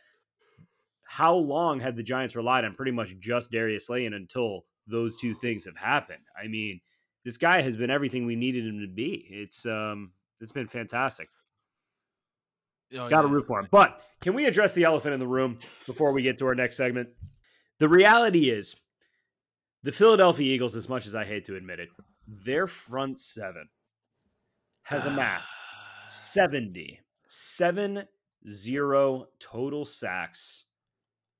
how 1.07 1.35
long 1.35 1.81
had 1.81 1.97
the 1.97 2.03
Giants 2.03 2.37
relied 2.37 2.65
on 2.65 2.75
pretty 2.75 2.93
much 2.93 3.19
just 3.19 3.51
Darius 3.51 3.91
Lane 3.91 4.15
until 4.15 4.65
those 4.87 5.17
two 5.17 5.35
things 5.35 5.65
have 5.67 5.77
happened? 5.77 6.23
I 6.43 6.49
mean, 6.49 6.81
this 7.25 7.37
guy 7.37 7.61
has 7.61 7.77
been 7.77 7.91
everything 7.91 8.27
we 8.27 8.37
needed 8.37 8.67
him 8.67 8.81
to 8.81 8.87
be. 8.89 9.27
It's 9.31 9.67
um 9.67 10.13
it's 10.41 10.53
been 10.53 10.69
fantastic. 10.69 11.29
Oh, 12.95 13.07
Got 13.07 13.23
to 13.23 13.29
yeah. 13.29 13.35
root 13.35 13.47
for 13.47 13.61
him. 13.61 13.69
But 13.71 14.03
can 14.21 14.35
we 14.35 14.47
address 14.47 14.75
the 14.75 14.85
elephant 14.85 15.15
in 15.15 15.21
the 15.21 15.27
room 15.29 15.59
before 15.87 16.13
we 16.13 16.23
get 16.23 16.39
to 16.39 16.47
our 16.47 16.55
next 16.55 16.77
segment? 16.77 17.11
The 17.79 17.89
reality 17.89 18.51
is, 18.51 18.75
the 19.83 19.93
Philadelphia 19.93 20.53
Eagles, 20.53 20.75
as 20.77 20.89
much 20.89 21.07
as 21.07 21.15
I 21.15 21.25
hate 21.25 21.45
to 21.45 21.57
admit 21.57 21.79
it, 21.81 21.89
their 22.27 22.67
front 22.67 23.19
seven 23.19 23.69
has 24.83 25.07
amassed 25.07 25.49
70, 26.09 27.01
7 27.29 28.05
0 28.49 29.27
total 29.39 29.85
sacks 29.85 30.65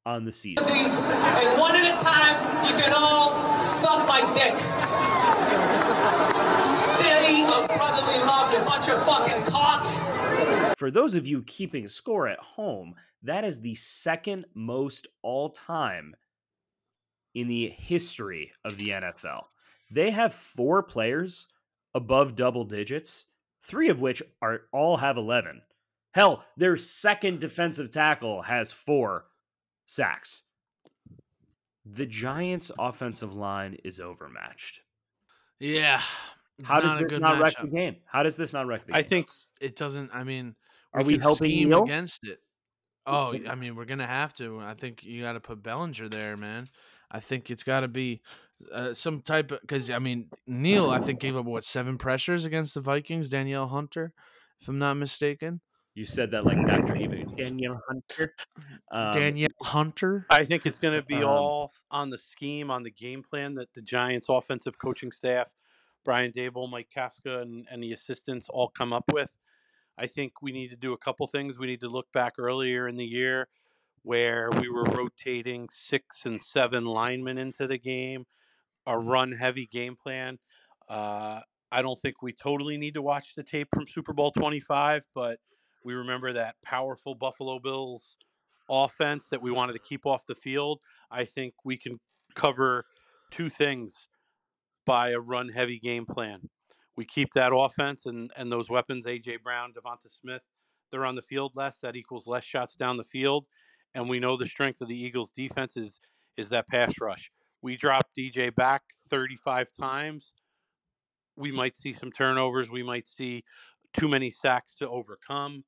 on 0.07 0.25
the 0.25 0.33
season. 0.33 0.65
and 0.73 1.61
one 1.61 1.75
at 1.75 1.99
a 2.01 2.03
time, 2.03 2.67
you 2.69 2.81
can 2.81 2.93
all 2.97 3.59
suck 3.59 4.07
my 4.07 4.21
dick. 4.33 4.55
For 10.81 10.91
those 10.91 11.15
of 11.15 11.27
you 11.27 11.43
keeping 11.43 11.89
score 11.89 12.27
at 12.27 12.39
home, 12.39 12.95
that 13.25 13.45
is 13.45 13.61
the 13.61 13.75
second 13.75 14.47
most 14.55 15.09
all 15.21 15.51
time 15.51 16.17
in 17.35 17.49
the 17.49 17.69
history 17.69 18.53
of 18.65 18.79
the 18.79 18.89
NFL. 18.89 19.43
They 19.91 20.11
have 20.11 20.33
four 20.33 20.83
players 20.83 21.49
above 21.95 22.35
double 22.35 22.65
digits, 22.65 23.27
three 23.63 23.91
of 23.91 24.01
which 24.01 24.23
are 24.41 24.63
all 24.73 24.97
have 24.97 25.19
11. 25.19 25.61
Hell, 26.13 26.47
their 26.57 26.79
second 26.79 27.41
defensive 27.41 27.91
tackle 27.91 28.41
has 28.41 28.73
four 28.73 29.27
sacks. 29.85 30.45
The 31.85 32.07
Giants' 32.07 32.71
offensive 32.79 33.35
line 33.35 33.77
is 33.85 34.01
overmatched. 34.01 34.81
Yeah. 35.59 36.01
it's 36.59 36.67
How 36.67 36.81
does 36.81 36.93
not 36.93 37.01
a 37.01 37.05
this 37.05 37.11
good 37.11 37.21
not 37.21 37.39
wreck 37.39 37.61
the 37.61 37.69
game? 37.69 37.97
How 38.07 38.23
does 38.23 38.37
this 38.37 38.55
not 38.55 38.67
wreck 38.67 38.87
the 38.87 38.93
game? 38.93 38.99
I 38.99 39.03
think 39.03 39.29
It 39.61 39.77
doesn't. 39.77 40.11
I 40.15 40.25
mean, 40.25 40.55
Are 40.93 41.03
we 41.03 41.15
can 41.15 41.23
helping 41.23 41.51
scheme 41.51 41.69
Neal? 41.71 41.85
against 41.85 42.27
it? 42.27 42.39
Oh, 43.07 43.35
I 43.49 43.55
mean, 43.55 43.77
we're 43.77 43.87
gonna 43.87 44.07
have 44.07 44.35
to. 44.35 44.61
I 44.61 44.75
think 44.75 45.05
you 45.05 45.23
got 45.23 45.33
to 45.33 45.41
put 45.41 45.63
Bellinger 45.63 46.09
there, 46.09 46.37
man. 46.37 46.69
I 47.11 47.21
think 47.21 47.51
it's 47.51 47.63
got 47.63 47.81
to 47.81 47.89
be 47.89 48.21
uh, 48.73 48.93
some 48.95 49.21
type 49.21 49.51
of 49.51 49.61
because 49.63 49.91
I 49.91 49.99
mean 49.99 50.29
Neal. 50.47 50.91
I 50.91 51.01
think 51.01 51.21
gave 51.21 51.37
up 51.37 51.45
what 51.47 51.65
seven 51.65 51.99
pressures 51.99 52.45
against 52.45 52.75
the 52.75 52.81
Vikings. 52.81 53.29
Danielle 53.29 53.69
Hunter, 53.69 54.13
if 54.61 54.69
I'm 54.69 54.79
not 54.79 54.95
mistaken. 54.95 55.61
You 55.95 56.05
said 56.05 56.31
that 56.31 56.47
like 56.47 56.65
Dr. 56.67 56.97
Eva. 56.97 57.25
Daniel 57.37 57.81
Hunter. 57.89 58.35
Um, 58.93 59.13
Danielle 59.13 59.49
Hunter. 59.61 60.25
I 60.31 60.45
think 60.45 60.65
it's 60.65 60.79
going 60.79 60.99
to 60.99 61.05
be 61.05 61.17
Um, 61.17 61.25
all 61.25 61.73
on 61.91 62.11
the 62.11 62.19
scheme, 62.19 62.71
on 62.71 62.85
the 62.85 62.93
game 62.93 63.25
plan 63.29 63.57
that 63.57 63.75
the 63.75 63.83
Giants' 63.83 64.29
offensive 64.29 64.79
coaching 64.79 65.11
staff, 65.11 65.53
Brian 66.05 66.31
Daboll, 66.31 66.71
Mike 66.71 66.89
Kafka, 66.97 67.43
and, 67.43 67.67
and 67.71 67.83
the 67.83 67.93
assistants 67.93 68.47
all 68.49 68.69
come 68.69 68.93
up 68.93 69.05
with. 69.13 69.37
I 70.01 70.07
think 70.07 70.41
we 70.41 70.51
need 70.51 70.71
to 70.71 70.77
do 70.77 70.95
a 70.95 70.99
couple 70.99 71.27
things. 71.27 71.59
We 71.59 71.67
need 71.67 71.81
to 71.81 71.89
look 71.89 72.11
back 72.11 72.35
earlier 72.39 72.89
in 72.89 72.97
the 72.97 73.05
year 73.05 73.49
where 74.03 74.51
we 74.51 74.67
were 74.71 74.85
rotating 74.85 75.69
six 75.71 76.25
and 76.25 76.41
seven 76.41 76.87
linemen 76.87 77.37
into 77.37 77.67
the 77.67 77.77
game, 77.77 78.25
a 78.87 78.99
run 78.99 79.33
heavy 79.33 79.67
game 79.67 79.97
plan. 79.97 80.39
Uh, 80.89 81.41
I 81.71 81.83
don't 81.83 82.01
think 82.01 82.23
we 82.23 82.33
totally 82.33 82.79
need 82.79 82.95
to 82.95 83.03
watch 83.03 83.35
the 83.35 83.43
tape 83.43 83.69
from 83.75 83.87
Super 83.87 84.15
Bowl 84.15 84.33
25, 84.33 85.03
but 85.15 85.39
we 85.85 85.93
remember 85.93 86.33
that 86.33 86.57
powerful 86.65 87.15
Buffalo 87.15 87.59
Bills 87.59 88.17
offense 88.71 89.29
that 89.29 89.43
we 89.43 89.51
wanted 89.51 89.75
to 89.75 89.81
keep 89.81 90.07
off 90.07 90.25
the 90.25 90.35
field. 90.35 90.81
I 91.11 91.27
think 91.27 91.53
we 91.63 91.77
can 91.77 92.01
cover 92.35 92.87
two 93.31 93.51
things 93.51 94.09
by 94.87 95.11
a 95.11 95.21
run 95.21 95.51
heavy 95.51 95.79
game 95.79 96.07
plan. 96.07 96.49
We 97.01 97.07
keep 97.07 97.33
that 97.33 97.57
offense 97.57 98.05
and, 98.05 98.31
and 98.37 98.53
those 98.53 98.69
weapons, 98.69 99.07
AJ 99.07 99.43
Brown, 99.43 99.73
Devonta 99.73 100.11
Smith, 100.11 100.43
they're 100.91 101.07
on 101.07 101.15
the 101.15 101.23
field 101.23 101.53
less. 101.57 101.79
That 101.81 101.97
equals 101.97 102.27
less 102.27 102.45
shots 102.45 102.75
down 102.75 102.99
the 102.99 103.05
field. 103.05 103.47
And 103.95 104.07
we 104.07 104.21
know 104.21 104.37
the 104.37 104.45
mm-hmm. 104.45 104.51
strength 104.51 104.83
of 104.83 104.89
the 104.89 105.03
Eagles 105.03 105.31
defense 105.31 105.79
is 105.79 105.99
is 106.37 106.51
that 106.51 106.69
pass 106.69 106.93
rush. 107.01 107.31
We 107.63 107.79
drop 107.79 108.11
DJ 108.19 108.55
back 108.55 108.83
35 109.09 109.69
times. 109.81 110.35
We 111.37 111.51
might 111.51 111.75
see 111.75 111.95
some 111.95 112.13
turnovers. 112.13 112.69
We 112.69 112.83
might 112.83 113.09
see 113.09 113.45
too 113.99 114.07
many 114.07 114.29
sacks 114.29 114.75
to 114.75 114.89
overcome. 114.91 115.65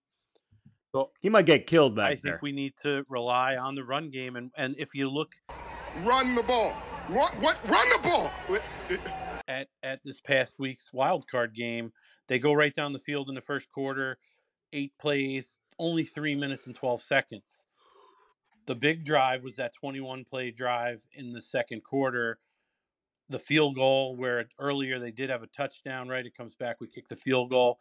So 0.95 1.12
He 1.23 1.31
might 1.31 1.47
get 1.47 1.66
killed 1.66 1.97
back 1.97 2.21
there. 2.21 2.33
I 2.33 2.35
think 2.35 2.42
we 2.42 2.53
need 2.53 2.75
to 2.83 3.07
rely 3.09 3.57
on 3.57 3.75
the 3.75 3.85
run 3.85 4.11
game. 4.11 4.37
And, 4.37 4.51
and 4.55 4.75
if 4.77 4.95
you 4.95 5.09
look 5.09 5.33
Run 6.01 6.35
the 6.35 6.42
ball. 6.42 6.75
Run, 7.09 7.33
what? 7.40 7.59
Run 7.68 7.88
the 7.90 7.99
ball. 8.03 8.31
At, 9.48 9.68
at 9.83 10.00
this 10.05 10.20
past 10.20 10.57
week's 10.59 10.92
wild 10.92 11.26
card 11.28 11.55
game, 11.55 11.92
they 12.28 12.38
go 12.38 12.52
right 12.52 12.74
down 12.74 12.92
the 12.92 12.98
field 12.98 13.28
in 13.28 13.35
the 13.35 13.40
first 13.40 13.70
quarter, 13.70 14.18
eight 14.72 14.92
plays, 14.98 15.59
only 15.78 16.05
three 16.05 16.35
minutes 16.35 16.66
and 16.66 16.74
12 16.74 17.02
seconds. 17.02 17.66
The 18.66 18.74
big 18.74 19.05
drive 19.05 19.42
was 19.42 19.57
that 19.57 19.74
21 19.74 20.24
play 20.24 20.50
drive 20.50 21.02
in 21.12 21.33
the 21.33 21.42
second 21.42 21.83
quarter. 21.83 22.38
The 23.28 23.38
field 23.38 23.76
goal, 23.76 24.16
where 24.16 24.46
earlier 24.59 24.98
they 24.98 25.11
did 25.11 25.31
have 25.31 25.42
a 25.42 25.48
touchdown, 25.48 26.09
right? 26.09 26.24
It 26.24 26.37
comes 26.37 26.55
back, 26.55 26.81
we 26.81 26.87
kick 26.87 27.09
the 27.09 27.16
field 27.16 27.50
goal. 27.50 27.81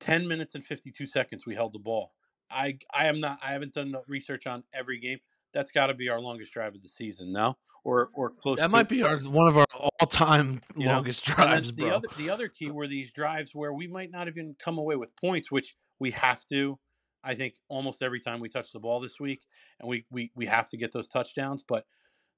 10 0.00 0.26
minutes 0.26 0.54
and 0.54 0.64
52 0.64 1.06
seconds 1.06 1.44
we 1.44 1.54
held 1.54 1.72
the 1.72 1.78
ball. 1.78 2.12
I 2.50 2.78
I 2.92 3.06
am 3.06 3.20
not 3.20 3.38
I 3.42 3.52
haven't 3.52 3.74
done 3.74 3.94
research 4.08 4.46
on 4.46 4.64
every 4.72 4.98
game. 4.98 5.18
That's 5.52 5.70
got 5.70 5.88
to 5.88 5.94
be 5.94 6.08
our 6.08 6.20
longest 6.20 6.52
drive 6.52 6.74
of 6.74 6.82
the 6.82 6.88
season, 6.88 7.32
no? 7.32 7.56
Or 7.82 8.10
or 8.12 8.30
close 8.30 8.58
That 8.58 8.64
to 8.64 8.68
might 8.68 8.88
be 8.88 9.02
our 9.02 9.18
one 9.20 9.46
of 9.46 9.56
our 9.56 9.66
all 9.74 10.06
time 10.06 10.60
know? 10.76 10.92
longest 10.92 11.26
And 11.28 11.36
drives, 11.36 11.72
the 11.72 11.90
other 11.90 12.08
the 12.16 12.28
other 12.28 12.48
key 12.48 12.70
were 12.70 12.86
these 12.86 13.10
drives 13.10 13.54
where 13.54 13.72
we 13.72 13.86
might 13.86 14.10
not 14.10 14.28
even 14.28 14.54
come 14.58 14.76
away 14.76 14.96
with 14.96 15.16
points, 15.16 15.50
which 15.50 15.74
we 15.98 16.10
have 16.10 16.44
to. 16.46 16.78
I 17.22 17.34
think 17.34 17.54
almost 17.68 18.02
every 18.02 18.20
time 18.20 18.40
we 18.40 18.48
touch 18.48 18.72
the 18.72 18.80
ball 18.80 19.00
this 19.00 19.18
week, 19.18 19.46
and 19.78 19.88
we 19.88 20.04
we 20.10 20.30
we 20.34 20.46
have 20.46 20.68
to 20.70 20.76
get 20.76 20.92
those 20.92 21.08
touchdowns. 21.08 21.62
But 21.66 21.86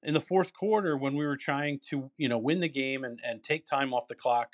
in 0.01 0.13
the 0.13 0.21
fourth 0.21 0.53
quarter, 0.53 0.97
when 0.97 1.15
we 1.15 1.25
were 1.25 1.37
trying 1.37 1.79
to 1.89 2.11
you 2.17 2.29
know 2.29 2.37
win 2.37 2.59
the 2.59 2.69
game 2.69 3.03
and 3.03 3.19
and 3.23 3.43
take 3.43 3.65
time 3.65 3.93
off 3.93 4.07
the 4.07 4.15
clock, 4.15 4.53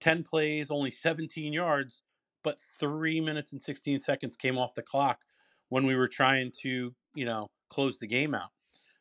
ten 0.00 0.22
plays, 0.22 0.70
only 0.70 0.90
seventeen 0.90 1.52
yards, 1.52 2.02
but 2.42 2.58
three 2.78 3.20
minutes 3.20 3.52
and 3.52 3.62
sixteen 3.62 4.00
seconds 4.00 4.36
came 4.36 4.58
off 4.58 4.74
the 4.74 4.82
clock 4.82 5.20
when 5.68 5.86
we 5.86 5.94
were 5.94 6.08
trying 6.08 6.52
to 6.62 6.94
you 7.14 7.24
know 7.24 7.48
close 7.68 7.98
the 7.98 8.06
game 8.06 8.34
out. 8.34 8.50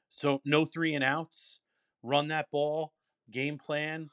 So 0.09 0.41
no 0.45 0.65
three 0.65 0.95
and 0.95 1.03
outs, 1.03 1.59
run 2.03 2.27
that 2.29 2.49
ball, 2.49 2.93
game 3.29 3.57
plan, 3.57 4.09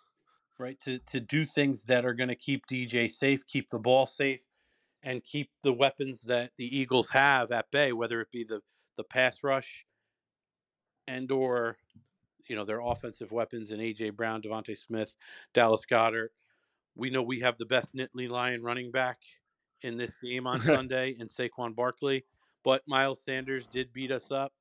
right? 0.58 0.78
To 0.80 0.98
to 0.98 1.20
do 1.20 1.44
things 1.44 1.84
that 1.84 2.04
are 2.04 2.14
going 2.14 2.28
to 2.28 2.34
keep 2.34 2.66
DJ 2.66 3.10
safe, 3.10 3.46
keep 3.46 3.70
the 3.70 3.78
ball 3.78 4.06
safe, 4.06 4.44
and 5.02 5.22
keep 5.22 5.50
the 5.62 5.72
weapons 5.72 6.22
that 6.22 6.52
the 6.56 6.76
Eagles 6.76 7.08
have 7.10 7.52
at 7.52 7.70
bay, 7.70 7.92
whether 7.92 8.20
it 8.20 8.30
be 8.30 8.44
the 8.44 8.60
the 8.96 9.04
pass 9.04 9.42
rush 9.42 9.86
and 11.06 11.30
or 11.30 11.76
you 12.48 12.56
know 12.56 12.64
their 12.64 12.80
offensive 12.80 13.32
weapons 13.32 13.70
in 13.72 13.80
AJ 13.80 14.16
Brown, 14.16 14.42
Devontae 14.42 14.76
Smith, 14.76 15.14
Dallas 15.52 15.84
Goedert. 15.86 16.28
We 16.96 17.10
know 17.10 17.22
we 17.22 17.40
have 17.40 17.58
the 17.58 17.66
best 17.66 17.94
Nittany 17.94 18.28
Lion 18.28 18.62
running 18.62 18.90
back 18.92 19.18
in 19.82 19.96
this 19.96 20.14
game 20.22 20.46
on 20.46 20.60
Sunday 20.62 21.16
in 21.18 21.28
Saquon 21.28 21.74
Barkley, 21.74 22.24
but 22.62 22.82
Miles 22.86 23.22
Sanders 23.22 23.64
did 23.64 23.92
beat 23.92 24.12
us 24.12 24.30
up 24.30 24.52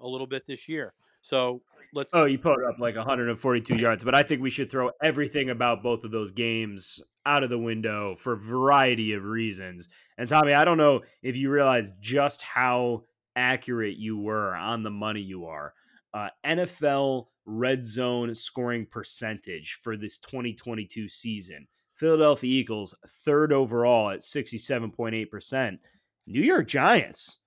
a 0.00 0.08
little 0.08 0.26
bit 0.26 0.46
this 0.46 0.68
year. 0.68 0.94
So 1.22 1.62
let's 1.92 2.12
Oh, 2.14 2.24
you 2.24 2.38
put 2.38 2.64
up 2.64 2.78
like 2.78 2.96
142 2.96 3.76
yards, 3.76 4.04
but 4.04 4.14
I 4.14 4.22
think 4.22 4.40
we 4.40 4.50
should 4.50 4.70
throw 4.70 4.90
everything 5.02 5.50
about 5.50 5.82
both 5.82 6.04
of 6.04 6.10
those 6.10 6.30
games 6.30 7.00
out 7.26 7.42
of 7.44 7.50
the 7.50 7.58
window 7.58 8.16
for 8.16 8.32
a 8.32 8.38
variety 8.38 9.12
of 9.12 9.24
reasons. 9.24 9.88
And 10.16 10.28
Tommy, 10.28 10.54
I 10.54 10.64
don't 10.64 10.78
know 10.78 11.02
if 11.22 11.36
you 11.36 11.50
realize 11.50 11.90
just 12.00 12.42
how 12.42 13.04
accurate 13.36 13.96
you 13.96 14.18
were 14.18 14.54
on 14.54 14.82
the 14.82 14.90
money 14.90 15.20
you 15.20 15.46
are. 15.46 15.74
Uh, 16.12 16.28
NFL 16.44 17.26
red 17.44 17.84
zone 17.84 18.34
scoring 18.34 18.86
percentage 18.86 19.78
for 19.82 19.96
this 19.96 20.18
2022 20.18 21.08
season. 21.08 21.66
Philadelphia 21.94 22.50
Eagles 22.50 22.94
third 23.06 23.52
overall 23.52 24.10
at 24.10 24.20
67.8%. 24.20 25.78
New 26.26 26.40
York 26.40 26.66
Giants 26.66 27.38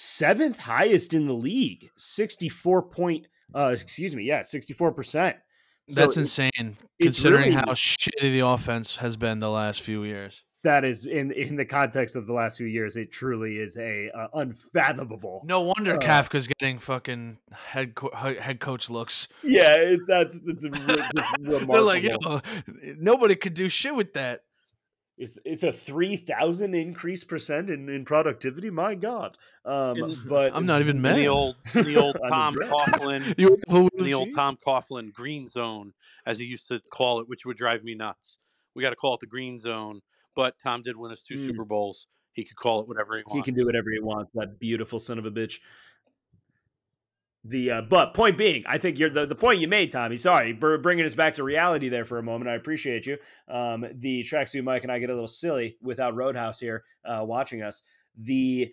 seventh 0.00 0.58
highest 0.58 1.12
in 1.12 1.26
the 1.26 1.32
league, 1.34 1.90
64 1.96 2.82
point 2.82 3.26
uh 3.54 3.70
excuse 3.72 4.14
me, 4.14 4.22
yeah, 4.24 4.40
64%. 4.42 5.34
That's 5.88 6.14
So 6.14 6.20
it- 6.20 6.22
insane, 6.22 6.50
it's 6.56 6.76
considering 7.00 7.42
really- 7.46 7.52
how 7.54 7.72
shitty 7.72 8.30
the 8.32 8.40
offense 8.46 8.96
has 8.96 9.16
been 9.16 9.40
the 9.40 9.50
last 9.50 9.82
few 9.82 10.04
years. 10.04 10.42
that 10.64 10.84
is 10.84 11.06
in 11.06 11.30
in 11.32 11.56
the 11.56 11.64
context 11.64 12.14
of 12.16 12.26
the 12.26 12.32
last 12.32 12.58
few 12.58 12.66
years, 12.66 12.96
it 12.96 13.10
truly 13.10 13.56
is 13.58 13.76
a 13.78 14.10
uh, 14.10 14.26
unfathomable. 14.34 15.42
No 15.46 15.60
wonder 15.62 15.94
Uh, 15.94 15.98
Kafka's 15.98 16.46
getting 16.48 16.78
fucking 16.78 17.38
head 17.52 17.94
co- 17.94 18.10
head 18.46 18.60
coach 18.60 18.90
looks. 18.90 19.28
Yeah, 19.42 19.76
it's 19.78 20.06
that's 20.06 20.40
it's 20.46 20.64
a 20.64 20.70
re- 20.70 21.08
just 21.16 21.66
They're 21.68 21.80
like, 21.80 22.02
yo, 22.02 22.40
nobody 22.98 23.34
could 23.36 23.54
do 23.54 23.68
shit 23.68 23.94
with 23.94 24.12
that. 24.14 24.42
It's 25.18 25.36
it's 25.44 25.62
a 25.64 25.72
three 25.72 26.16
thousand 26.16 26.74
increase 26.74 27.24
percent 27.24 27.68
in, 27.70 27.88
in 27.88 28.04
productivity. 28.04 28.70
My 28.70 28.94
God, 28.94 29.36
um, 29.64 29.96
In- 29.96 30.16
but 30.28 30.52
I'm 30.54 30.64
not 30.66 30.80
even 30.80 30.96
In 30.96 31.02
mad. 31.02 31.16
the 31.16 31.28
old, 31.28 31.56
the 31.74 31.96
old 31.96 32.16
Tom. 32.30 32.54
Coughlin, 32.54 33.34
You 33.36 33.48
went 33.48 33.62
to 33.62 33.68
Blue 33.68 33.88
in 33.98 34.04
the 34.04 34.14
old 34.14 34.28
Tom 34.36 34.56
Coughlin 34.64 35.12
green 35.12 35.48
zone, 35.48 35.92
as 36.24 36.38
he 36.38 36.44
used 36.44 36.68
to 36.68 36.80
call 36.92 37.20
it, 37.20 37.28
which 37.28 37.44
would 37.44 37.56
drive 37.56 37.82
me 37.82 37.94
nuts. 37.94 38.38
We 38.74 38.82
got 38.82 38.90
to 38.90 38.96
call 38.96 39.14
it 39.14 39.20
the 39.20 39.26
green 39.26 39.58
zone. 39.58 40.00
But 40.36 40.56
Tom 40.62 40.82
did 40.82 40.96
win 40.96 41.10
us 41.10 41.20
two 41.20 41.34
Mm. 41.34 41.46
Super 41.48 41.64
Bowls. 41.64 42.06
He 42.32 42.44
could 42.44 42.56
call 42.56 42.80
it 42.80 42.86
whatever 42.86 43.16
he 43.16 43.24
wants. 43.26 43.34
He 43.34 43.42
can 43.42 43.54
do 43.58 43.66
whatever 43.66 43.90
he 43.90 43.98
wants. 43.98 44.30
That 44.34 44.60
beautiful 44.60 45.00
son 45.00 45.18
of 45.18 45.26
a 45.26 45.30
bitch. 45.32 45.54
The 47.48 47.70
uh, 47.70 47.82
but 47.82 48.12
point 48.12 48.36
being, 48.36 48.64
I 48.66 48.76
think 48.76 48.98
you're 48.98 49.08
the, 49.08 49.24
the 49.24 49.34
point 49.34 49.60
you 49.60 49.68
made, 49.68 49.90
Tommy. 49.90 50.18
Sorry, 50.18 50.52
br- 50.52 50.76
bringing 50.76 51.06
us 51.06 51.14
back 51.14 51.34
to 51.34 51.44
reality 51.44 51.88
there 51.88 52.04
for 52.04 52.18
a 52.18 52.22
moment. 52.22 52.50
I 52.50 52.54
appreciate 52.54 53.06
you. 53.06 53.16
Um, 53.48 53.86
the 53.94 54.22
tracksuit 54.22 54.64
Mike 54.64 54.82
and 54.82 54.92
I 54.92 54.98
get 54.98 55.08
a 55.08 55.14
little 55.14 55.26
silly 55.26 55.78
without 55.80 56.14
Roadhouse 56.14 56.60
here 56.60 56.84
uh, 57.04 57.24
watching 57.24 57.62
us. 57.62 57.82
The 58.18 58.72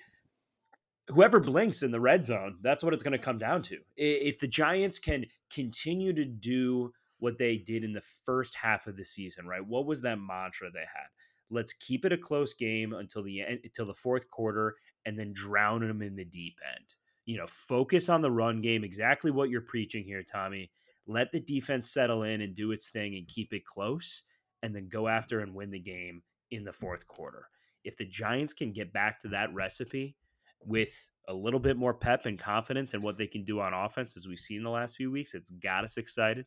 whoever 1.08 1.40
blinks 1.40 1.84
in 1.84 1.92
the 1.92 2.00
red 2.02 2.26
zone, 2.26 2.58
that's 2.62 2.84
what 2.84 2.94
it's 2.94 3.04
going 3.04 3.14
to 3.14 3.18
come 3.18 3.38
down 3.38 3.62
to. 3.64 3.78
If 3.96 4.40
the 4.40 4.48
Giants 4.48 5.00
can 5.00 5.26
continue 5.54 6.12
to 6.14 6.26
do 6.26 6.92
what 7.20 7.38
they 7.38 7.58
did 7.58 7.84
in 7.84 7.94
the 7.94 8.04
first 8.26 8.56
half 8.56 8.88
of 8.88 8.98
the 8.98 9.06
season, 9.06 9.48
right? 9.48 9.66
What 9.66 9.86
was 9.86 10.02
that 10.02 10.20
mantra 10.20 10.70
they 10.72 10.80
had? 10.80 11.08
Let's 11.50 11.74
keep 11.74 12.04
it 12.04 12.12
a 12.12 12.18
close 12.18 12.54
game 12.54 12.94
until 12.94 13.24
the 13.24 13.42
end, 13.42 13.60
until 13.64 13.86
the 13.86 13.94
fourth 13.94 14.30
quarter, 14.30 14.76
and 15.06 15.18
then 15.18 15.32
drown 15.34 15.88
them 15.88 16.02
in 16.02 16.16
the 16.16 16.26
deep 16.26 16.56
end. 16.76 16.96
You 17.26 17.38
know, 17.38 17.48
focus 17.48 18.10
on 18.10 18.22
the 18.22 18.32
run 18.32 18.62
game. 18.62 18.84
Exactly 18.84 19.32
what 19.32 19.50
you're 19.50 19.62
preaching 19.62 20.04
here, 20.04 20.24
Tommy. 20.24 20.72
Let 21.08 21.32
the 21.32 21.40
defense 21.40 21.92
settle 21.92 22.24
in 22.24 22.42
and 22.42 22.56
do 22.56 22.72
its 22.72 22.90
thing 22.90 23.16
and 23.16 23.28
keep 23.28 23.54
it 23.54 23.66
close, 23.66 24.24
and 24.64 24.76
then 24.76 24.90
go 24.90 25.08
after 25.08 25.40
and 25.40 25.54
win 25.54 25.72
the 25.72 25.80
game 25.80 26.22
in 26.52 26.64
the 26.64 26.74
fourth 26.74 27.08
quarter. 27.08 27.48
If 27.84 27.98
the 27.98 28.06
Giants 28.06 28.54
can 28.54 28.72
get 28.72 28.94
back 28.94 29.20
to 29.20 29.28
that 29.30 29.54
recipe 29.54 30.16
with 30.64 31.10
a 31.28 31.34
little 31.34 31.60
bit 31.60 31.78
more 31.78 31.94
pep 31.94 32.26
and 32.26 32.40
confidence 32.40 32.94
in 32.94 33.02
what 33.02 33.18
they 33.18 33.28
can 33.28 33.44
do 33.44 33.60
on 33.60 33.74
offense, 33.74 34.18
as 34.18 34.28
we've 34.28 34.40
seen 34.40 34.64
the 34.64 34.70
last 34.70 34.96
few 34.96 35.12
weeks, 35.12 35.34
it's 35.34 35.52
got 35.52 35.84
us 35.84 35.98
excited. 35.98 36.46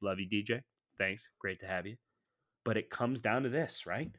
Love 0.00 0.18
you, 0.18 0.28
DJ. 0.28 0.62
Thanks. 0.98 1.28
Great 1.38 1.60
to 1.60 1.66
have 1.66 1.86
you. 1.86 1.96
But 2.64 2.76
it 2.76 2.90
comes 2.90 3.20
down 3.20 3.42
to 3.44 3.48
this, 3.48 3.86
right? 3.86 4.10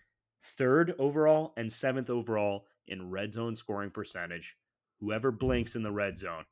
Third 0.57 0.93
overall 0.99 1.53
and 1.57 1.71
seventh 1.71 2.09
overall 2.09 2.65
in 2.87 3.09
red 3.09 3.33
zone 3.33 3.55
scoring 3.55 3.89
percentage. 3.89 4.57
Whoever 5.03 5.31
blinks 5.31 5.75
in 5.75 5.83
the 5.83 5.91
red 5.91 6.17
zone, 6.17 6.45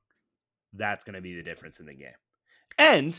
that's 0.73 1.03
going 1.03 1.15
to 1.15 1.21
be 1.21 1.35
the 1.35 1.43
difference 1.43 1.79
in 1.79 1.85
the 1.85 1.93
game. 1.93 2.09
And 2.77 3.17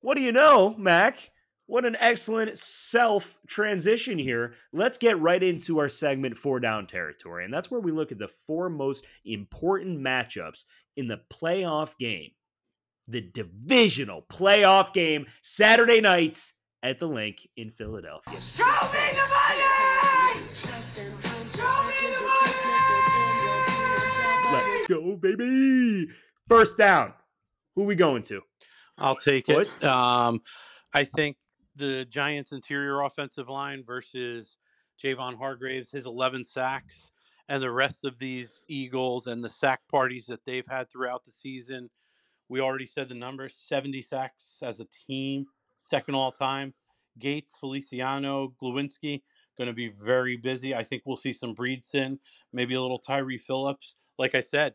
what 0.00 0.16
do 0.16 0.22
you 0.22 0.32
know, 0.32 0.74
Mac? 0.78 1.30
What 1.66 1.84
an 1.84 1.96
excellent 2.00 2.56
self 2.58 3.38
transition 3.46 4.18
here. 4.18 4.54
Let's 4.72 4.98
get 4.98 5.20
right 5.20 5.42
into 5.42 5.78
our 5.78 5.88
segment 5.88 6.36
four 6.36 6.60
down 6.60 6.86
territory. 6.86 7.44
And 7.44 7.52
that's 7.52 7.70
where 7.70 7.80
we 7.80 7.92
look 7.92 8.10
at 8.10 8.18
the 8.18 8.26
four 8.26 8.70
most 8.70 9.04
important 9.24 10.00
matchups 10.00 10.64
in 10.96 11.08
the 11.08 11.20
playoff 11.32 11.96
game. 11.98 12.30
The 13.06 13.20
divisional 13.20 14.22
playoff 14.22 14.92
game 14.92 15.26
Saturday 15.42 16.00
night 16.00 16.52
at 16.82 16.98
the 16.98 17.06
Linc 17.06 17.46
in 17.56 17.70
Philadelphia. 17.70 18.32
Let's 18.32 18.56
go, 24.90 25.16
baby. 25.16 26.08
First 26.48 26.76
down. 26.76 27.12
Who 27.76 27.84
we 27.84 27.94
going 27.94 28.22
to? 28.24 28.42
I'll 28.98 29.16
take 29.16 29.46
Boys? 29.46 29.76
it. 29.76 29.84
Um, 29.84 30.42
I 30.92 31.04
think 31.04 31.36
the 31.76 32.04
Giants' 32.06 32.52
interior 32.52 33.00
offensive 33.02 33.48
line 33.48 33.84
versus 33.86 34.58
Javon 35.02 35.38
Hargraves, 35.38 35.90
his 35.90 36.06
11 36.06 36.44
sacks, 36.44 37.12
and 37.48 37.62
the 37.62 37.70
rest 37.70 38.04
of 38.04 38.18
these 38.18 38.60
Eagles 38.68 39.26
and 39.26 39.44
the 39.44 39.48
sack 39.48 39.80
parties 39.90 40.26
that 40.26 40.44
they've 40.44 40.66
had 40.68 40.90
throughout 40.90 41.24
the 41.24 41.30
season. 41.30 41.88
We 42.48 42.60
already 42.60 42.86
said 42.86 43.08
the 43.08 43.14
number 43.14 43.48
70 43.48 44.02
sacks 44.02 44.58
as 44.62 44.80
a 44.80 44.86
team, 45.06 45.46
second 45.76 46.16
all 46.16 46.32
time. 46.32 46.74
Gates, 47.18 47.54
Feliciano, 47.58 48.54
Glowinski, 48.60 49.22
going 49.56 49.68
to 49.68 49.72
be 49.72 49.88
very 49.88 50.36
busy. 50.36 50.74
I 50.74 50.82
think 50.82 51.02
we'll 51.04 51.16
see 51.16 51.32
some 51.32 51.54
Bredeson, 51.54 52.18
maybe 52.52 52.74
a 52.74 52.82
little 52.82 52.98
Tyree 52.98 53.38
Phillips. 53.38 53.96
Like 54.18 54.34
I 54.34 54.40
said, 54.40 54.74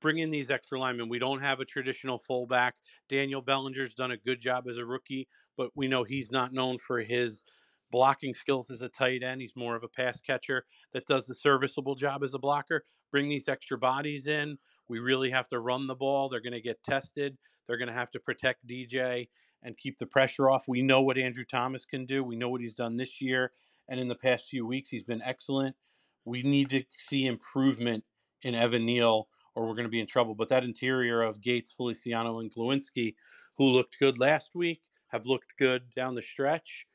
bring 0.00 0.18
in 0.18 0.30
these 0.30 0.50
extra 0.50 0.78
linemen. 0.78 1.08
We 1.08 1.18
don't 1.18 1.40
have 1.40 1.60
a 1.60 1.64
traditional 1.64 2.18
fullback. 2.18 2.74
Daniel 3.08 3.42
Bellinger's 3.42 3.94
done 3.94 4.10
a 4.10 4.16
good 4.16 4.40
job 4.40 4.66
as 4.68 4.76
a 4.76 4.84
rookie, 4.84 5.28
but 5.56 5.70
we 5.74 5.88
know 5.88 6.04
he's 6.04 6.30
not 6.30 6.52
known 6.52 6.78
for 6.78 7.00
his 7.00 7.44
blocking 7.90 8.34
skills 8.34 8.70
as 8.70 8.82
a 8.82 8.88
tight 8.88 9.22
end. 9.22 9.40
He's 9.40 9.56
more 9.56 9.76
of 9.76 9.82
a 9.82 9.88
pass 9.88 10.20
catcher 10.20 10.64
that 10.92 11.06
does 11.06 11.26
the 11.26 11.34
serviceable 11.34 11.94
job 11.94 12.22
as 12.22 12.34
a 12.34 12.38
blocker. 12.38 12.84
Bring 13.10 13.28
these 13.28 13.48
extra 13.48 13.76
bodies 13.76 14.26
in. 14.26 14.58
We 14.88 14.98
really 14.98 15.30
have 15.30 15.48
to 15.48 15.60
run 15.60 15.86
the 15.86 15.96
ball. 15.96 16.28
They're 16.28 16.40
going 16.40 16.52
to 16.52 16.60
get 16.60 16.82
tested. 16.84 17.36
They're 17.66 17.78
going 17.78 17.88
to 17.88 17.94
have 17.94 18.10
to 18.12 18.20
protect 18.20 18.66
DJ 18.66 19.28
and 19.62 19.76
keep 19.76 19.98
the 19.98 20.06
pressure 20.06 20.48
off. 20.48 20.68
We 20.68 20.82
know 20.82 21.02
what 21.02 21.18
Andrew 21.18 21.44
Thomas 21.44 21.84
can 21.84 22.06
do. 22.06 22.24
We 22.24 22.36
know 22.36 22.48
what 22.48 22.60
he's 22.60 22.74
done 22.74 22.96
this 22.96 23.20
year 23.20 23.52
and 23.88 24.00
in 24.00 24.08
the 24.08 24.14
past 24.14 24.48
few 24.48 24.66
weeks. 24.66 24.90
He's 24.90 25.04
been 25.04 25.22
excellent. 25.22 25.76
We 26.24 26.42
need 26.42 26.70
to 26.70 26.84
see 26.90 27.26
improvement 27.26 28.04
in 28.42 28.54
Evan 28.54 28.86
Neal 28.86 29.28
or 29.60 29.66
we're 29.66 29.74
going 29.74 29.86
to 29.86 29.90
be 29.90 30.00
in 30.00 30.06
trouble. 30.06 30.34
But 30.34 30.48
that 30.48 30.64
interior 30.64 31.20
of 31.20 31.42
Gates, 31.42 31.70
Feliciano, 31.70 32.40
and 32.40 32.50
Glowinski, 32.50 33.14
who 33.58 33.64
looked 33.64 33.98
good 33.98 34.18
last 34.18 34.54
week, 34.54 34.80
have 35.08 35.26
looked 35.26 35.58
good 35.58 35.90
down 35.94 36.14
the 36.14 36.22
stretch, 36.22 36.86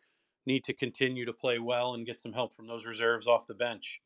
need 0.47 0.63
to 0.63 0.73
continue 0.73 1.25
to 1.25 1.33
play 1.33 1.59
well 1.59 1.93
and 1.93 2.07
get 2.07 2.19
some 2.19 2.33
help 2.33 2.55
from 2.55 2.65
those 2.65 2.83
reserves 2.83 3.27
off 3.27 3.45
the 3.45 3.53
bench. 3.53 4.01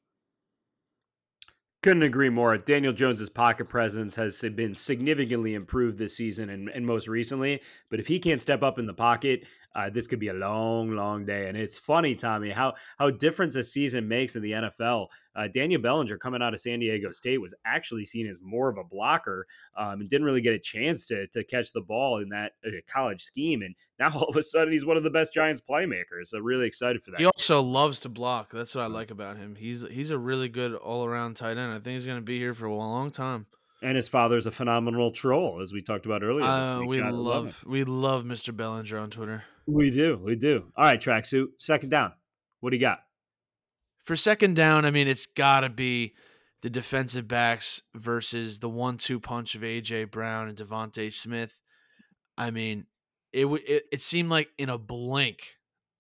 Couldn't 1.82 2.04
agree 2.04 2.28
more. 2.28 2.58
Daniel 2.58 2.91
Jones's 2.91 3.30
pocket 3.30 3.69
presence 3.69 4.13
has 4.15 4.41
been 4.41 4.76
significantly 4.76 5.54
improved 5.54 5.98
this 5.98 6.17
season 6.17 6.50
and, 6.50 6.67
and 6.67 6.86
most 6.86 7.08
recently. 7.08 7.62
But 7.89 8.02
if 8.02 8.08
he 8.08 8.19
can't 8.19 8.41
step 8.41 8.62
up 8.62 8.78
in 8.78 8.86
the 8.86 8.93
pocket, 8.93 9.48
uh, 9.75 9.89
this 9.89 10.08
could 10.08 10.19
be 10.19 10.29
a 10.29 10.34
long, 10.34 10.91
long 10.91 11.25
day. 11.25 11.47
And 11.47 11.58
it's 11.58 11.77
funny, 11.77 12.15
Tommy, 12.15 12.49
how 12.49 12.73
how 12.97 13.12
difference 13.12 13.55
a 13.55 13.63
season 13.63 14.08
makes 14.08 14.36
in 14.36 14.41
the 14.41 14.51
NFL. 14.51 15.08
Uh, 15.36 15.47
Daniel 15.47 15.82
Bellinger 15.82 16.17
coming 16.17 16.41
out 16.41 16.53
of 16.53 16.60
San 16.60 16.79
Diego 16.79 17.12
State 17.12 17.39
was 17.39 17.53
actually 17.65 18.03
seen 18.03 18.27
as 18.27 18.38
more 18.41 18.69
of 18.69 18.77
a 18.77 18.84
blocker 18.84 19.45
um, 19.77 20.01
and 20.01 20.10
didn't 20.10 20.25
really 20.25 20.41
get 20.41 20.53
a 20.53 20.60
chance 20.60 21.05
to 21.08 21.27
to 21.27 21.43
catch 21.43 21.71
the 21.71 21.82
ball 21.82 22.17
in 22.17 22.29
that 22.29 22.53
uh, 22.65 22.71
college 22.88 23.23
scheme. 23.23 23.62
And 23.62 23.75
now 23.99 24.12
all 24.13 24.29
of 24.29 24.36
a 24.36 24.43
sudden 24.43 24.71
he's 24.71 24.86
one 24.86 24.97
of 24.97 25.03
the 25.03 25.10
best 25.10 25.34
Giants 25.34 25.62
playmakers. 25.62 26.27
So 26.27 26.39
really 26.39 26.65
excited 26.65 27.03
for 27.03 27.12
that. 27.12 27.19
He 27.19 27.25
also 27.25 27.62
loves 27.62 27.99
to 28.01 28.10
block. 28.10 28.51
That's 28.51 28.73
what 28.73 28.84
I 28.84 28.88
like 28.88 29.12
about 29.12 29.38
him. 29.38 29.55
He's 29.55 29.86
he's 29.89 30.12
a 30.12 30.17
really 30.17 30.49
good 30.49 30.73
all 30.73 31.05
around 31.05 31.36
tight 31.36 31.58
end. 31.58 31.71
I 31.71 31.79
think 31.79 31.95
he's 31.95 32.05
going 32.05 32.17
to 32.17 32.23
be 32.23 32.39
here 32.39 32.53
for 32.53 32.65
a 32.65 32.73
long 32.73 33.12
time. 33.12 33.45
And 33.82 33.96
his 33.96 34.08
father's 34.08 34.46
a 34.46 34.52
phenomenal 34.52 35.12
troll, 35.12 35.62
as 35.62 35.72
we 35.72 35.82
talked 35.82 36.06
about 36.06 36.24
earlier. 36.24 36.46
Uh, 36.46 36.84
we 36.84 37.02
love 37.02 37.13
love 37.13 37.63
we 37.68 37.84
love 37.84 38.24
Mr. 38.24 38.56
Bellinger 38.56 38.98
on 38.98 39.10
Twitter. 39.10 39.44
We 39.65 39.92
do. 39.92 40.20
We 40.24 40.36
do. 40.36 40.65
All 40.76 40.86
right, 40.86 41.00
tracksuit. 41.00 41.48
Second 41.60 41.89
down. 41.89 42.13
What 42.60 42.72
do 42.72 42.78
you 42.78 42.82
got? 42.82 43.00
For 44.04 44.15
second 44.15 44.56
down, 44.56 44.86
I 44.86 44.92
mean 44.92 45.08
it's 45.08 45.26
got 45.26 45.62
to 45.62 45.70
be 45.70 46.15
the 46.62 46.70
defensive 46.70 47.28
backs 47.28 47.82
versus 47.96 48.60
the 48.60 48.70
one-two 48.70 49.20
punch 49.20 49.56
of 49.56 49.62
AJ 49.62 50.12
Brown 50.12 50.50
and 50.50 50.58
Devonte 50.58 51.13
Smith. 51.13 51.58
I 52.38 52.52
mean, 52.52 52.86
it 53.32 53.46
would 53.46 53.62
it, 53.68 53.84
it 53.92 54.02
seemed 54.02 54.30
like 54.30 54.50
in 54.58 54.70
a 54.70 54.78
blink 54.78 55.56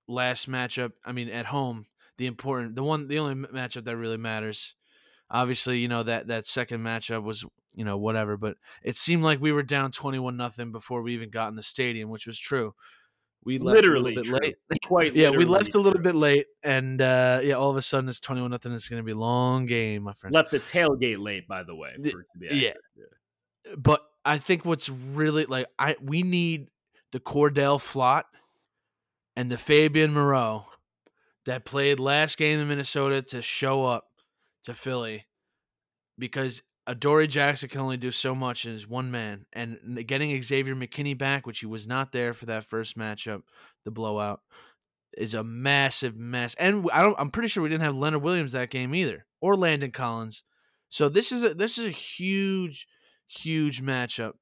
last 0.07 0.49
matchup. 0.49 0.93
I 1.05 1.11
mean, 1.11 1.29
at 1.29 1.45
home, 1.45 1.85
the 2.17 2.25
important 2.25 2.75
the 2.75 2.83
one 2.83 3.07
the 3.07 3.19
only 3.19 3.35
matchup 3.47 3.85
that 3.85 3.97
really 3.97 4.17
matters. 4.17 4.75
Obviously, 5.31 5.77
you 5.77 5.87
know 5.87 6.03
that 6.03 6.27
that 6.27 6.47
second 6.47 6.81
matchup 6.81 7.23
was 7.23 7.45
you 7.73 7.85
know 7.85 7.97
whatever, 7.97 8.37
but 8.37 8.57
it 8.83 8.95
seemed 8.95 9.23
like 9.23 9.39
we 9.39 9.51
were 9.51 9.63
down 9.63 9.91
twenty-one 9.91 10.37
nothing 10.37 10.71
before 10.71 11.01
we 11.01 11.13
even 11.13 11.29
got 11.29 11.49
in 11.49 11.55
the 11.55 11.63
stadium, 11.63 12.09
which 12.09 12.27
was 12.27 12.39
true. 12.39 12.73
We 13.43 13.57
left 13.57 13.77
Literally 13.77 14.13
a 14.13 14.17
little 14.17 14.39
bit 14.39 14.43
late. 14.43 14.55
Quite. 14.85 15.15
Yeah, 15.15 15.29
we 15.29 15.45
left 15.45 15.73
a 15.73 15.79
little 15.79 16.01
bit 16.01 16.15
late, 16.15 16.47
and 16.63 17.01
uh, 17.01 17.39
yeah, 17.41 17.53
all 17.53 17.69
of 17.69 17.77
a 17.77 17.81
sudden 17.81 18.09
it's 18.09 18.19
twenty-one 18.19 18.51
nothing. 18.51 18.73
It's 18.73 18.89
going 18.89 19.01
to 19.01 19.05
be 19.05 19.13
a 19.13 19.17
long 19.17 19.65
game, 19.65 20.03
my 20.03 20.13
friend. 20.13 20.33
Left 20.33 20.51
the 20.51 20.59
tailgate 20.59 21.19
late, 21.19 21.47
by 21.47 21.63
the 21.63 21.75
way. 21.75 21.91
The- 21.97 22.11
for 22.11 22.21
it 22.21 22.49
to 22.49 22.55
yeah. 22.55 22.73
But 23.77 24.01
I 24.25 24.37
think 24.37 24.65
what's 24.65 24.89
really 24.89 25.45
like, 25.45 25.67
I 25.77 25.95
we 26.01 26.23
need 26.23 26.67
the 27.11 27.19
Cordell 27.19 27.79
Flott 27.79 28.23
and 29.35 29.49
the 29.49 29.57
Fabian 29.57 30.13
Moreau 30.13 30.65
that 31.45 31.65
played 31.65 31.99
last 31.99 32.37
game 32.37 32.59
in 32.59 32.67
Minnesota 32.67 33.21
to 33.21 33.41
show 33.41 33.85
up 33.85 34.05
to 34.63 34.73
Philly 34.73 35.25
because 36.17 36.61
Adoree 36.89 37.27
Jackson 37.27 37.69
can 37.69 37.81
only 37.81 37.97
do 37.97 38.09
so 38.09 38.33
much 38.33 38.65
as 38.65 38.87
one 38.87 39.11
man, 39.11 39.45
and 39.53 40.03
getting 40.07 40.41
Xavier 40.41 40.73
McKinney 40.73 41.15
back, 41.15 41.45
which 41.45 41.59
he 41.59 41.67
was 41.67 41.87
not 41.87 42.11
there 42.11 42.33
for 42.33 42.47
that 42.47 42.65
first 42.65 42.97
matchup, 42.97 43.43
the 43.85 43.91
blowout, 43.91 44.41
is 45.15 45.35
a 45.35 45.43
massive 45.43 46.17
mess. 46.17 46.55
And 46.55 46.89
I 46.91 47.03
don't, 47.03 47.15
I'm 47.19 47.29
pretty 47.29 47.47
sure 47.47 47.61
we 47.61 47.69
didn't 47.69 47.83
have 47.83 47.95
Leonard 47.95 48.23
Williams 48.23 48.53
that 48.53 48.71
game 48.71 48.95
either, 48.95 49.27
or 49.39 49.55
Landon 49.55 49.91
Collins. 49.91 50.41
So 50.89 51.09
this 51.09 51.31
is 51.31 51.43
a 51.43 51.53
this 51.53 51.77
is 51.77 51.85
a 51.85 51.91
huge, 51.91 52.87
huge 53.27 53.83
matchup, 53.83 54.33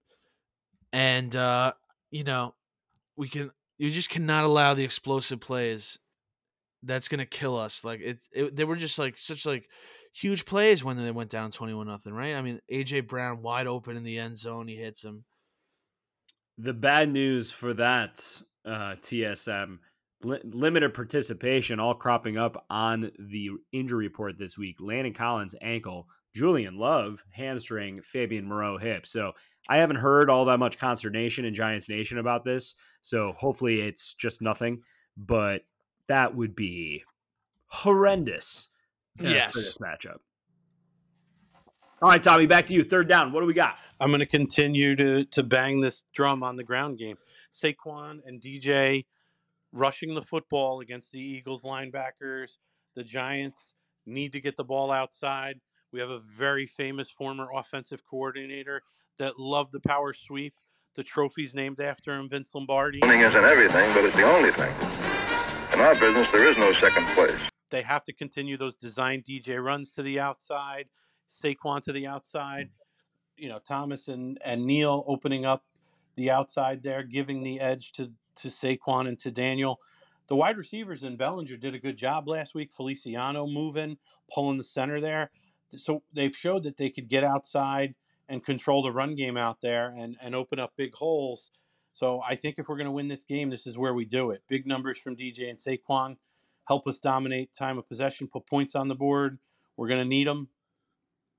and 0.93 1.35
uh, 1.35 1.73
you 2.11 2.23
know, 2.23 2.55
we 3.17 3.27
can 3.27 3.51
you 3.77 3.91
just 3.91 4.09
cannot 4.09 4.45
allow 4.45 4.73
the 4.73 4.85
explosive 4.85 5.41
plays. 5.41 5.99
That's 6.81 7.09
gonna 7.09 7.25
kill 7.25 7.57
us. 7.57 7.83
Like 7.83 7.99
it, 7.99 8.19
it 8.31 8.55
they 8.55 8.63
were 8.63 8.77
just 8.77 8.97
like 8.97 9.17
such 9.17 9.45
like 9.45 9.67
huge 10.17 10.45
plays 10.45 10.83
when 10.83 10.97
they 10.97 11.11
went 11.11 11.29
down 11.29 11.51
twenty 11.51 11.73
one 11.73 11.87
nothing. 11.87 12.13
Right? 12.13 12.35
I 12.35 12.41
mean, 12.41 12.59
AJ 12.71 13.07
Brown 13.07 13.41
wide 13.41 13.67
open 13.67 13.97
in 13.97 14.03
the 14.03 14.17
end 14.17 14.37
zone, 14.37 14.67
he 14.67 14.75
hits 14.75 15.03
him. 15.03 15.25
The 16.57 16.73
bad 16.73 17.11
news 17.11 17.51
for 17.51 17.73
that 17.75 18.41
uh, 18.65 18.95
TSM 19.01 19.77
li- 20.23 20.41
limited 20.43 20.93
participation, 20.93 21.79
all 21.79 21.93
cropping 21.93 22.37
up 22.37 22.65
on 22.69 23.11
the 23.19 23.51
injury 23.71 24.05
report 24.05 24.37
this 24.37 24.57
week. 24.57 24.77
Landon 24.79 25.13
Collins 25.13 25.55
ankle, 25.61 26.07
Julian 26.35 26.77
Love 26.77 27.23
hamstring, 27.31 28.01
Fabian 28.01 28.47
Moreau 28.47 28.77
hip. 28.77 29.05
So 29.05 29.33
I 29.69 29.77
haven't 29.77 29.97
heard 29.97 30.29
all 30.29 30.45
that 30.45 30.59
much 30.59 30.77
consternation 30.77 31.45
in 31.45 31.53
Giants 31.53 31.89
Nation 31.89 32.17
about 32.17 32.43
this. 32.43 32.75
So 33.01 33.33
hopefully 33.33 33.81
it's 33.81 34.13
just 34.13 34.41
nothing. 34.41 34.81
But 35.15 35.61
that 36.07 36.35
would 36.35 36.55
be 36.55 37.03
horrendous. 37.67 38.69
Uh, 39.19 39.23
for 39.23 39.29
Yes. 39.29 39.53
this 39.53 39.77
matchup. 39.77 40.17
All 42.01 42.09
right, 42.09 42.21
Tommy, 42.21 42.45
back 42.45 42.65
to 42.67 42.73
you. 42.73 42.83
Third 42.83 43.07
down. 43.09 43.31
What 43.31 43.41
do 43.41 43.47
we 43.47 43.53
got? 43.55 43.77
I'm 43.99 44.09
going 44.09 44.19
to 44.19 44.25
continue 44.27 44.95
to 44.97 45.25
to 45.25 45.43
bang 45.43 45.79
this 45.79 46.03
drum 46.13 46.43
on 46.43 46.55
the 46.55 46.63
ground 46.63 46.99
game. 46.99 47.17
Saquon 47.51 48.19
and 48.25 48.39
DJ 48.39 49.05
rushing 49.73 50.13
the 50.13 50.21
football 50.21 50.79
against 50.81 51.11
the 51.11 51.19
Eagles 51.19 51.63
linebackers. 51.63 52.57
The 52.95 53.03
Giants 53.03 53.73
need 54.05 54.31
to 54.33 54.39
get 54.39 54.57
the 54.57 54.63
ball 54.63 54.91
outside. 54.91 55.59
We 55.91 55.99
have 55.99 56.09
a 56.11 56.19
very 56.19 56.67
famous 56.67 57.09
former 57.09 57.47
offensive 57.53 58.03
coordinator 58.07 58.83
that 59.17 59.39
loved 59.39 59.71
the 59.71 59.79
power 59.79 60.13
sweep. 60.13 60.53
The 60.95 61.03
trophy's 61.03 61.53
named 61.53 61.81
after 61.81 62.13
him, 62.13 62.29
Vince 62.29 62.53
Lombardi. 62.53 62.99
Winning 63.01 63.21
isn't 63.21 63.35
everything, 63.43 63.91
but 63.93 64.03
it's 64.05 64.15
the 64.15 64.23
only 64.23 64.51
thing. 64.51 64.73
In 65.73 65.79
our 65.79 65.93
business, 65.95 66.29
there 66.31 66.47
is 66.47 66.57
no 66.57 66.71
second 66.73 67.05
place. 67.07 67.35
They 67.69 67.81
have 67.81 68.03
to 68.05 68.13
continue 68.13 68.57
those 68.57 68.75
design 68.75 69.23
DJ 69.27 69.63
runs 69.63 69.91
to 69.91 70.03
the 70.03 70.19
outside, 70.19 70.85
Saquon 71.29 71.83
to 71.83 71.91
the 71.91 72.07
outside. 72.07 72.67
Mm-hmm. 72.67 73.43
You 73.43 73.49
know, 73.49 73.59
Thomas 73.59 74.07
and, 74.07 74.39
and 74.43 74.65
Neal 74.65 75.03
opening 75.07 75.45
up 75.45 75.63
the 76.15 76.31
outside 76.31 76.81
there, 76.81 77.03
giving 77.03 77.43
the 77.43 77.59
edge 77.59 77.91
to, 77.93 78.11
to 78.37 78.47
Saquon 78.47 79.07
and 79.07 79.19
to 79.19 79.31
Daniel. 79.31 79.79
The 80.27 80.35
wide 80.35 80.57
receivers 80.57 81.03
in 81.03 81.15
Bellinger 81.15 81.57
did 81.57 81.75
a 81.75 81.79
good 81.79 81.97
job 81.97 82.27
last 82.27 82.55
week. 82.55 82.71
Feliciano 82.71 83.45
moving, 83.45 83.97
pulling 84.33 84.57
the 84.57 84.63
center 84.63 84.99
there. 84.99 85.31
So 85.75 86.03
they've 86.11 86.35
showed 86.35 86.63
that 86.63 86.77
they 86.77 86.89
could 86.89 87.07
get 87.07 87.23
outside 87.23 87.95
and 88.27 88.43
control 88.43 88.83
the 88.83 88.91
run 88.91 89.15
game 89.15 89.37
out 89.37 89.61
there 89.61 89.93
and, 89.95 90.17
and 90.21 90.35
open 90.35 90.59
up 90.59 90.73
big 90.75 90.95
holes. 90.95 91.51
So 91.93 92.21
I 92.27 92.35
think 92.35 92.59
if 92.59 92.67
we're 92.67 92.75
going 92.75 92.85
to 92.85 92.91
win 92.91 93.07
this 93.07 93.23
game, 93.23 93.49
this 93.49 93.65
is 93.65 93.77
where 93.77 93.93
we 93.93 94.05
do 94.05 94.31
it. 94.31 94.43
Big 94.47 94.67
numbers 94.67 94.97
from 94.97 95.15
DJ 95.15 95.49
and 95.49 95.59
Saquon 95.59 96.17
help 96.67 96.87
us 96.87 96.99
dominate 96.99 97.55
time 97.55 97.77
of 97.77 97.87
possession, 97.87 98.27
put 98.27 98.45
points 98.45 98.75
on 98.75 98.87
the 98.87 98.95
board. 98.95 99.39
We're 99.77 99.87
going 99.87 100.03
to 100.03 100.07
need 100.07 100.27
them. 100.27 100.49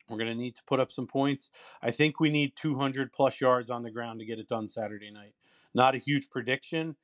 We're 0.09 0.17
going 0.17 0.31
to 0.31 0.35
need 0.35 0.57
to 0.57 0.62
put 0.67 0.81
up 0.81 0.91
some 0.91 1.07
points. 1.07 1.51
I 1.83 1.91
think 1.91 2.19
we 2.19 2.31
need 2.31 2.57
200 2.57 3.12
plus 3.12 3.41
yards 3.41 3.71
on 3.71 3.83
the 3.83 3.91
ground 3.91 4.21
to 4.21 4.27
get 4.27 4.38
it 4.38 4.49
done 4.49 4.69
Saturday 4.69 5.11
night. 5.11 5.35
Not 5.75 5.95
a 5.95 5.99
huge 5.99 6.31
prediction. 6.31 6.97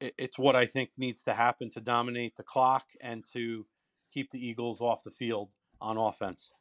It's 0.00 0.38
what 0.38 0.54
I 0.54 0.66
think 0.66 0.90
needs 0.98 1.22
to 1.22 1.32
happen 1.32 1.70
to 1.70 1.80
dominate 1.80 2.36
the 2.36 2.42
clock 2.42 2.88
and 3.00 3.24
to 3.32 3.66
keep 4.12 4.30
the 4.30 4.46
Eagles 4.46 4.82
off 4.82 5.04
the 5.04 5.10
field 5.10 5.52
on 5.80 5.96
offense. 5.96 6.52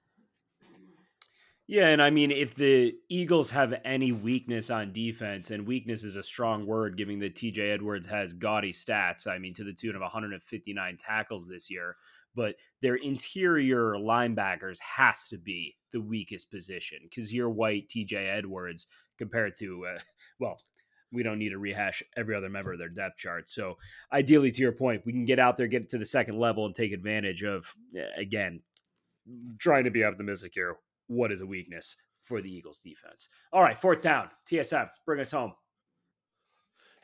Yeah, 1.68 1.88
and 1.88 2.02
I 2.02 2.10
mean, 2.10 2.30
if 2.30 2.56
the 2.56 2.94
Eagles 3.08 3.50
have 3.52 3.74
any 3.86 4.12
weakness 4.12 4.70
on 4.70 4.92
defense, 4.92 5.50
and 5.50 5.66
weakness 5.66 6.04
is 6.04 6.18
a 6.18 6.24
strong 6.24 6.66
word, 6.66 6.98
given 6.98 7.20
that 7.20 7.36
TJ 7.36 7.74
Edwards 7.74 8.06
has 8.08 8.34
gaudy 8.34 8.74
stats, 8.74 9.28
I 9.28 9.38
mean, 9.38 9.54
to 9.54 9.64
the 9.64 9.72
tune 9.72 9.96
of 9.96 10.02
159 10.02 10.98
tackles 10.98 11.48
this 11.48 11.72
year, 11.72 11.96
but 12.36 12.56
their 12.82 12.96
interior 12.96 13.94
linebackers 13.94 14.78
has 14.82 15.30
to 15.30 15.38
be 15.38 15.78
the 15.94 16.02
weakest 16.02 16.52
position 16.52 17.00
because 17.04 17.34
you're 17.34 17.50
white 17.50 17.88
TJ 17.88 18.14
Edwards 18.14 18.88
compared 19.18 19.56
to, 19.60 19.86
uh, 19.86 20.00
well, 20.40 20.60
we 21.14 21.24
don't 21.24 21.40
need 21.40 21.50
to 21.50 21.60
rehash 21.60 22.04
every 22.18 22.36
other 22.36 22.50
member 22.50 22.74
of 22.74 22.80
their 22.80 22.90
depth 22.90 23.18
chart. 23.18 23.50
So, 23.50 23.78
ideally, 24.12 24.52
to 24.52 24.62
your 24.62 24.72
point, 24.74 25.06
we 25.06 25.14
can 25.14 25.26
get 25.26 25.40
out 25.40 25.56
there, 25.56 25.68
get 25.68 25.88
to 25.90 25.98
the 25.98 26.06
second 26.06 26.40
level, 26.40 26.66
and 26.66 26.76
take 26.76 26.92
advantage 26.92 27.44
of, 27.44 27.74
uh, 27.96 28.02
again, 28.18 28.62
trying 29.60 29.86
to 29.86 29.92
be 29.92 30.04
optimistic 30.04 30.52
here 30.56 30.76
what 31.14 31.32
is 31.32 31.42
a 31.42 31.46
weakness 31.46 31.96
for 32.24 32.42
the 32.42 32.50
Eagles 32.50 32.80
defense. 32.80 33.30
All 33.52 33.62
right, 33.62 33.78
fourth 33.78 34.02
down. 34.02 34.30
TSM, 34.50 34.90
bring 35.06 35.20
us 35.20 35.32
home. 35.32 35.54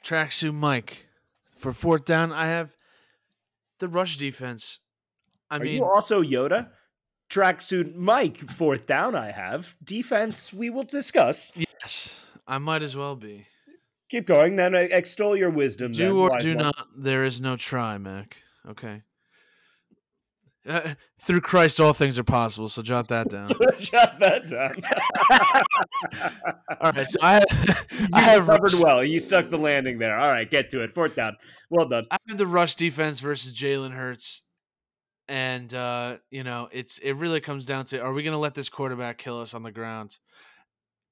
Tracksuit 0.03 0.53
Mike. 0.53 1.05
For 1.57 1.73
fourth 1.73 2.05
down, 2.05 2.31
I 2.31 2.45
have 2.45 2.75
the 3.79 3.89
rush 3.89 4.17
defense. 4.17 4.79
I 5.49 5.57
Are 5.57 5.59
mean, 5.59 5.75
you 5.75 5.85
also 5.85 6.21
Yoda? 6.23 6.69
Tracksuit 7.29 7.95
Mike, 7.95 8.37
fourth 8.37 8.87
down, 8.87 9.13
I 9.15 9.31
have. 9.31 9.75
Defense, 9.83 10.53
we 10.53 10.69
will 10.69 10.83
discuss. 10.83 11.51
yes, 11.55 12.19
I 12.47 12.57
might 12.57 12.81
as 12.81 12.95
well 12.95 13.15
be. 13.15 13.45
Keep 14.09 14.25
going, 14.25 14.55
then 14.55 14.73
extol 14.73 15.35
your 15.35 15.51
wisdom. 15.51 15.93
then, 15.93 16.09
Do 16.11 16.19
or 16.21 16.29
wise 16.31 16.43
do 16.43 16.55
not. 16.55 16.87
There 16.97 17.23
is 17.25 17.41
no 17.41 17.55
try, 17.57 17.97
Mac. 17.99 18.37
Okay. 18.67 19.03
Uh, 20.67 20.93
through 21.21 21.41
Christ, 21.41 21.79
all 21.79 21.93
things 21.93 22.19
are 22.19 22.23
possible. 22.23 22.67
So 22.67 22.81
jot 22.81 23.07
that 23.09 23.29
down. 23.29 23.47
Jot 23.79 24.19
that 24.19 24.45
down. 24.49 24.75
all 26.81 26.91
right. 26.91 27.07
So 27.07 27.19
I 27.21 27.33
have, 27.33 27.45
I 28.13 28.19
you 28.19 28.25
have 28.25 28.45
covered 28.45 28.73
well. 28.79 29.03
You 29.03 29.19
stuck 29.19 29.49
the 29.49 29.57
landing 29.57 29.99
there. 29.99 30.17
All 30.17 30.29
right, 30.29 30.49
get 30.49 30.69
to 30.71 30.83
it. 30.83 30.91
Fourth 30.91 31.15
down. 31.15 31.37
Well 31.69 31.87
done. 31.87 32.05
I 32.11 32.17
have 32.27 32.37
the 32.37 32.47
rush 32.47 32.75
defense 32.75 33.19
versus 33.19 33.53
Jalen 33.53 33.91
Hurts, 33.91 34.43
and 35.27 35.73
uh, 35.73 36.17
you 36.29 36.43
know 36.43 36.69
it's 36.71 36.97
it 36.99 37.13
really 37.13 37.39
comes 37.39 37.65
down 37.65 37.85
to 37.85 38.01
are 38.01 38.13
we 38.13 38.23
going 38.23 38.33
to 38.33 38.39
let 38.39 38.55
this 38.55 38.69
quarterback 38.69 39.17
kill 39.17 39.39
us 39.41 39.53
on 39.53 39.63
the 39.63 39.71
ground? 39.71 40.17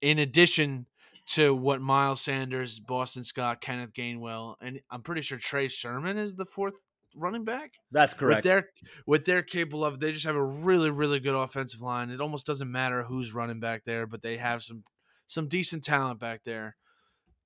In 0.02 0.20
addition 0.20 0.88
to 1.28 1.54
what 1.54 1.82
Miles 1.82 2.22
Sanders, 2.22 2.80
Boston 2.80 3.24
Scott, 3.24 3.60
Kenneth 3.62 3.94
Gainwell, 3.94 4.56
and 4.62 4.80
I'm 4.90 5.02
pretty 5.02 5.22
sure 5.22 5.38
Trey 5.38 5.68
Sermon 5.68 6.18
is 6.18 6.36
the 6.36 6.46
fourth 6.46 6.80
running 7.18 7.44
back. 7.44 7.74
That's 7.92 8.14
correct. 8.14 8.38
With 8.38 8.44
their 8.44 8.70
what 9.06 9.26
they're 9.26 9.44
capable 9.44 9.84
of, 9.86 10.00
they 10.00 10.12
just 10.12 10.26
have 10.26 10.36
a 10.36 10.44
really 10.44 10.90
really 10.90 11.20
good 11.20 11.36
offensive 11.36 11.82
line. 11.82 12.10
It 12.10 12.22
almost 12.22 12.46
doesn't 12.46 12.72
matter 12.72 13.04
who's 13.04 13.34
running 13.34 13.60
back 13.60 13.84
there, 13.86 14.08
but 14.08 14.22
they 14.22 14.38
have 14.38 14.64
some 14.64 14.84
some 15.28 15.48
decent 15.48 15.84
talent 15.84 16.20
back 16.20 16.44
there. 16.44 16.76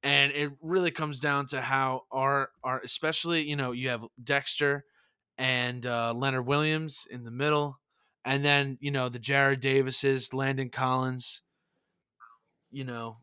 And 0.03 0.31
it 0.31 0.51
really 0.62 0.91
comes 0.91 1.19
down 1.19 1.45
to 1.47 1.62
how 1.62 2.03
our 2.12 2.49
our 2.63 2.79
especially 2.81 3.47
you 3.47 3.55
know 3.55 3.71
you 3.71 3.89
have 3.89 4.05
Dexter 4.23 4.86
and 5.38 5.86
uh, 5.86 6.13
Leonard 6.13 6.45
Williams 6.45 7.07
in 7.10 7.23
the 7.23 7.31
middle, 7.31 7.79
and 8.25 8.43
then 8.43 8.77
you 8.81 8.91
know 8.91 9.10
the 9.10 9.19
Jarrad 9.19 9.60
Davises, 9.60 10.34
Landon 10.34 10.69
Collins, 10.69 11.41
you 12.71 12.84
know, 12.84 13.19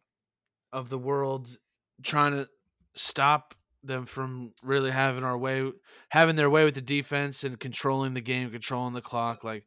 of 0.72 0.88
the 0.88 0.98
world 0.98 1.56
trying 2.02 2.32
to 2.32 2.48
stop 2.94 3.54
them 3.88 4.06
from 4.06 4.52
really 4.62 4.92
having 4.92 5.24
our 5.24 5.36
way 5.36 5.72
having 6.10 6.36
their 6.36 6.48
way 6.48 6.64
with 6.64 6.74
the 6.74 6.80
defense 6.80 7.42
and 7.42 7.58
controlling 7.58 8.14
the 8.14 8.20
game, 8.20 8.50
controlling 8.50 8.94
the 8.94 9.00
clock. 9.00 9.42
Like 9.42 9.64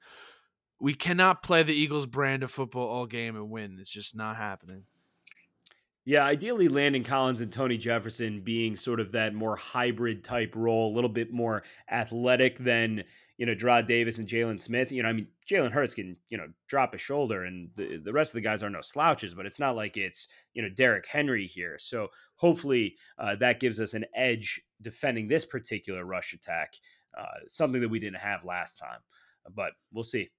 we 0.80 0.94
cannot 0.94 1.44
play 1.44 1.64
the 1.64 1.74
Eagles 1.74 2.06
brand 2.06 2.44
of 2.44 2.52
football 2.52 2.88
all 2.88 3.06
game 3.06 3.36
and 3.36 3.50
win. 3.50 3.78
It's 3.80 3.92
just 3.92 4.16
not 4.16 4.38
happening. 4.38 4.86
Yeah, 6.04 6.26
ideally 6.26 6.68
Landon 6.68 7.04
Collins 7.04 7.42
and 7.42 7.52
Tony 7.52 7.78
Jefferson 7.78 8.42
being 8.42 8.76
sort 8.76 9.00
of 9.00 9.12
that 9.12 9.36
more 9.36 9.56
hybrid 9.56 10.24
type 10.24 10.54
role, 10.56 10.92
a 10.92 10.96
little 10.96 11.12
bit 11.12 11.32
more 11.32 11.64
athletic 11.92 12.58
than, 12.58 13.04
you 13.42 13.48
know, 13.48 13.56
Gerard 13.56 13.88
Davis 13.88 14.20
and 14.20 14.28
Jaylon 14.28 14.62
Smith. 14.62 14.92
You 14.92 15.02
know, 15.02 15.10
I 15.10 15.14
mean, 15.14 15.26
Jalen 15.50 15.72
Hurts 15.72 15.96
can, 15.96 16.16
you 16.30 16.38
know, 16.38 16.50
drop 16.68 16.94
a 16.94 17.00
shoulder 17.00 17.44
and 17.44 17.72
the, 17.76 17.98
the 17.98 18.14
rest 18.14 18.30
of 18.30 18.34
the 18.36 18.48
guys 18.48 18.62
are 18.62 18.70
no 18.70 18.82
slouches, 18.82 19.34
but 19.34 19.48
it's 19.48 19.60
not 19.60 19.76
like 19.76 19.98
it's, 19.98 20.28
you 20.54 20.62
know, 20.62 20.70
Derrick 20.70 21.08
Henry 21.08 21.48
here. 21.48 21.80
So 21.80 22.10
hopefully 22.36 22.98
uh, 23.18 23.38
that 23.38 23.60
gives 23.60 23.80
us 23.80 23.96
an 23.96 24.06
edge 24.16 24.62
defending 24.80 25.28
this 25.28 25.44
particular 25.44 26.06
rush 26.06 26.34
attack, 26.34 26.76
uh, 27.18 27.40
something 27.48 27.82
that 27.82 27.90
we 27.90 28.00
didn't 28.00 28.20
have 28.20 28.46
last 28.46 28.76
time. 28.76 29.00
But 29.52 29.72
we'll 29.92 30.04
see. 30.04 30.30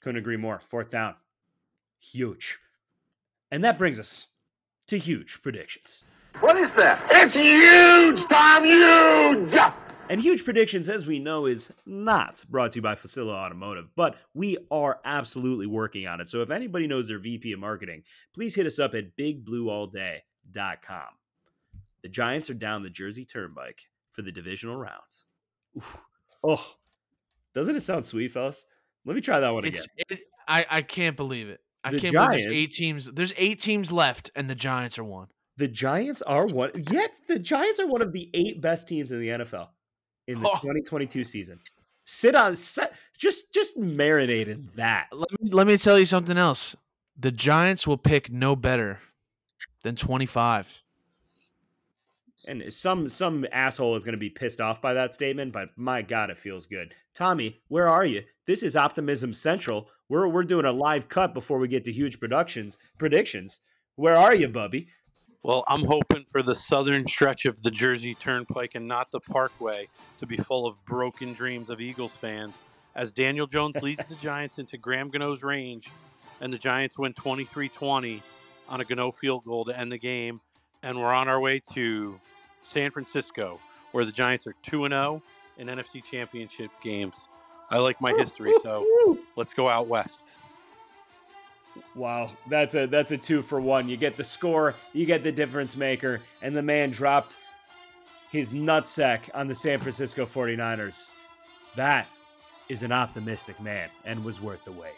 Couldn't 0.00 0.20
agree 0.20 0.36
more. 0.36 0.60
Fourth 0.60 0.88
down. 0.88 1.16
Huge. 1.98 2.60
And 3.50 3.64
that 3.64 3.76
brings 3.76 3.98
us 3.98 4.28
to 4.86 4.98
huge 4.98 5.42
predictions. 5.42 6.04
What 6.38 6.56
is 6.56 6.70
that? 6.74 7.04
It's 7.10 7.34
huge, 7.34 8.24
Tom, 8.28 8.64
huge! 8.64 9.81
And 10.10 10.20
huge 10.20 10.44
predictions, 10.44 10.88
as 10.90 11.06
we 11.06 11.18
know, 11.18 11.46
is 11.46 11.72
not 11.86 12.44
brought 12.50 12.72
to 12.72 12.76
you 12.76 12.82
by 12.82 12.94
Facilla 12.94 13.32
Automotive, 13.32 13.88
but 13.96 14.16
we 14.34 14.58
are 14.70 15.00
absolutely 15.06 15.66
working 15.66 16.06
on 16.06 16.20
it. 16.20 16.28
So 16.28 16.42
if 16.42 16.50
anybody 16.50 16.86
knows 16.86 17.08
their 17.08 17.18
VP 17.18 17.52
of 17.52 17.60
marketing, 17.60 18.02
please 18.34 18.54
hit 18.54 18.66
us 18.66 18.78
up 18.78 18.94
at 18.94 19.16
bigblueallday.com. 19.16 20.20
The 22.02 22.08
Giants 22.08 22.50
are 22.50 22.54
down 22.54 22.82
the 22.82 22.90
Jersey 22.90 23.24
Turnpike 23.24 23.80
for 24.10 24.20
the 24.22 24.32
divisional 24.32 24.76
round. 24.76 25.00
Oof. 25.78 26.02
Oh, 26.44 26.66
doesn't 27.54 27.76
it 27.76 27.80
sound 27.80 28.04
sweet, 28.04 28.32
fellas? 28.32 28.66
Let 29.06 29.14
me 29.14 29.22
try 29.22 29.40
that 29.40 29.50
one 29.54 29.64
It's 29.64 29.84
again. 29.86 30.04
it, 30.10 30.20
I 30.46 30.66
I 30.68 30.82
can't 30.82 31.16
believe 31.16 31.48
it. 31.48 31.60
I 31.84 31.92
The 31.92 32.00
can't 32.00 32.12
believe 32.12 32.30
there's 32.32 32.42
Giants- 32.44 32.56
eight 32.58 32.72
teams. 32.72 33.06
There's 33.12 33.32
eight 33.36 33.60
teams 33.60 33.90
left, 33.92 34.30
and 34.36 34.50
the 34.50 34.54
Giants 34.56 34.98
are 34.98 35.04
one. 35.04 35.28
The 35.56 35.68
Giants 35.68 36.20
are 36.22 36.46
one. 36.46 36.72
Yet 36.90 37.12
the 37.28 37.38
Giants 37.38 37.78
are 37.80 37.86
one 37.86 38.02
of 38.02 38.12
the 38.12 38.28
eight 38.34 38.60
best 38.60 38.88
teams 38.88 39.10
in 39.12 39.20
the 39.20 39.28
NFL 39.28 39.68
in 40.32 40.40
the 40.40 40.48
Oh. 40.48 40.52
2022 40.54 41.24
season. 41.24 41.60
Sit 42.04 42.34
on 42.34 42.54
set. 42.56 42.94
Just 43.16 43.54
just 43.54 43.78
marinate 43.78 44.48
in 44.48 44.68
that. 44.74 45.06
Let 45.12 45.30
me 45.40 45.50
let 45.50 45.66
me 45.66 45.76
tell 45.76 45.98
you 45.98 46.04
something 46.04 46.36
else. 46.36 46.74
The 47.16 47.30
Giants 47.30 47.86
will 47.86 47.98
pick 47.98 48.30
no 48.32 48.56
better 48.56 49.00
than 49.82 49.94
25. 49.94 50.82
And 52.48 52.72
some 52.72 53.08
some 53.08 53.46
asshole 53.52 53.94
is 53.94 54.02
going 54.02 54.14
to 54.14 54.18
be 54.18 54.30
pissed 54.30 54.60
off 54.60 54.82
by 54.82 54.94
that 54.94 55.14
statement, 55.14 55.52
but 55.52 55.68
my 55.76 56.02
God, 56.02 56.28
it 56.30 56.38
feels 56.38 56.66
good. 56.66 56.92
Tommy, 57.14 57.60
where 57.68 57.88
are 57.88 58.04
you? 58.04 58.24
This 58.46 58.64
is 58.64 58.76
Optimism 58.76 59.32
Central. 59.32 59.88
We're 60.08 60.26
we're 60.26 60.42
doing 60.42 60.64
a 60.66 60.72
live 60.72 61.08
cut 61.08 61.34
before 61.34 61.58
we 61.58 61.68
get 61.68 61.84
to 61.84 61.92
huge 61.92 62.18
productions 62.18 62.78
predictions. 62.98 63.60
Where 63.94 64.16
are 64.16 64.34
you, 64.34 64.48
Bubby? 64.48 64.88
Well, 65.44 65.64
I'm 65.66 65.84
hoping 65.84 66.24
for 66.30 66.40
the 66.40 66.54
southern 66.54 67.04
stretch 67.08 67.46
of 67.46 67.62
the 67.62 67.70
Jersey 67.72 68.14
Turnpike 68.14 68.76
and 68.76 68.86
not 68.86 69.10
the 69.10 69.18
Parkway 69.18 69.88
to 70.20 70.26
be 70.26 70.36
full 70.36 70.68
of 70.68 70.84
broken 70.84 71.32
dreams 71.32 71.68
of 71.68 71.80
Eagles 71.80 72.12
fans 72.12 72.62
as 72.94 73.10
Daniel 73.10 73.48
Jones 73.48 73.74
leads 73.82 74.06
the 74.08 74.14
Giants 74.14 74.58
into 74.58 74.76
Graham 74.76 75.10
Gano's 75.10 75.42
range 75.42 75.90
and 76.40 76.52
the 76.52 76.58
Giants 76.58 76.96
win 76.96 77.12
23 77.12 77.68
20 77.68 78.22
on 78.68 78.80
a 78.80 78.84
Gano 78.84 79.10
field 79.10 79.44
goal 79.44 79.64
to 79.64 79.76
end 79.76 79.90
the 79.90 79.98
game. 79.98 80.40
And 80.84 80.98
we're 80.98 81.12
on 81.12 81.28
our 81.28 81.40
way 81.40 81.60
to 81.74 82.20
San 82.68 82.92
Francisco, 82.92 83.58
where 83.90 84.04
the 84.04 84.12
Giants 84.12 84.46
are 84.46 84.54
2 84.62 84.88
0 84.88 85.22
in 85.58 85.66
NFC 85.66 86.04
championship 86.04 86.70
games. 86.82 87.26
I 87.68 87.78
like 87.78 88.00
my 88.00 88.12
history, 88.12 88.52
so 88.62 89.18
let's 89.34 89.52
go 89.52 89.68
out 89.68 89.88
west. 89.88 90.20
Wow, 91.94 92.30
that's 92.48 92.74
a 92.74 92.86
that's 92.86 93.12
a 93.12 93.18
two 93.18 93.42
for 93.42 93.60
one. 93.60 93.88
You 93.88 93.96
get 93.96 94.16
the 94.16 94.24
score, 94.24 94.74
you 94.92 95.06
get 95.06 95.22
the 95.22 95.32
difference 95.32 95.76
maker, 95.76 96.20
and 96.40 96.56
the 96.56 96.62
man 96.62 96.90
dropped 96.90 97.36
his 98.30 98.52
nutsack 98.52 99.28
on 99.34 99.46
the 99.46 99.54
San 99.54 99.78
Francisco 99.78 100.24
49ers. 100.24 101.10
That 101.76 102.06
is 102.68 102.82
an 102.82 102.92
optimistic 102.92 103.60
man 103.60 103.88
and 104.04 104.24
was 104.24 104.40
worth 104.40 104.64
the 104.64 104.72
wait. 104.72 104.92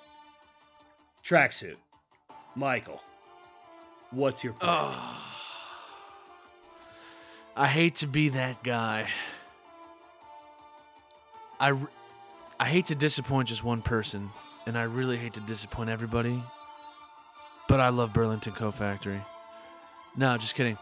Tracksuit. 1.25 1.77
Michael. 2.55 3.01
What's 4.11 4.45
your? 4.45 4.55
Ugh. 4.61 5.17
I 7.57 7.67
hate 7.67 7.97
to 7.97 8.07
be 8.07 8.31
that 8.31 8.63
guy. 8.63 9.09
I, 11.61 11.77
I 12.59 12.65
hate 12.67 12.87
to 12.87 12.95
disappoint 12.95 13.49
just 13.49 13.65
one 13.65 13.81
person, 13.81 14.29
and 14.67 14.77
I 14.77 14.85
really 14.85 15.17
hate 15.17 15.35
to 15.35 15.41
disappoint 15.41 15.89
everybody. 15.89 16.43
But 17.69 17.81
I 17.81 17.89
love 17.89 18.13
Burlington 18.13 18.53
Coat 18.53 18.75
Factory. 18.75 19.21
No, 20.17 20.37
just 20.39 20.55
kidding. 20.55 20.79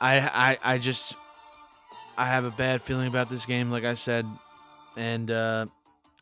I 0.00 0.58
I 0.64 0.74
I 0.74 0.78
just 0.78 1.14
I 2.18 2.26
have 2.26 2.44
a 2.44 2.50
bad 2.50 2.82
feeling 2.82 3.08
about 3.08 3.28
this 3.28 3.46
game, 3.46 3.70
like 3.70 3.84
I 3.84 3.94
said, 3.94 4.26
and 4.96 5.30
uh, 5.30 5.66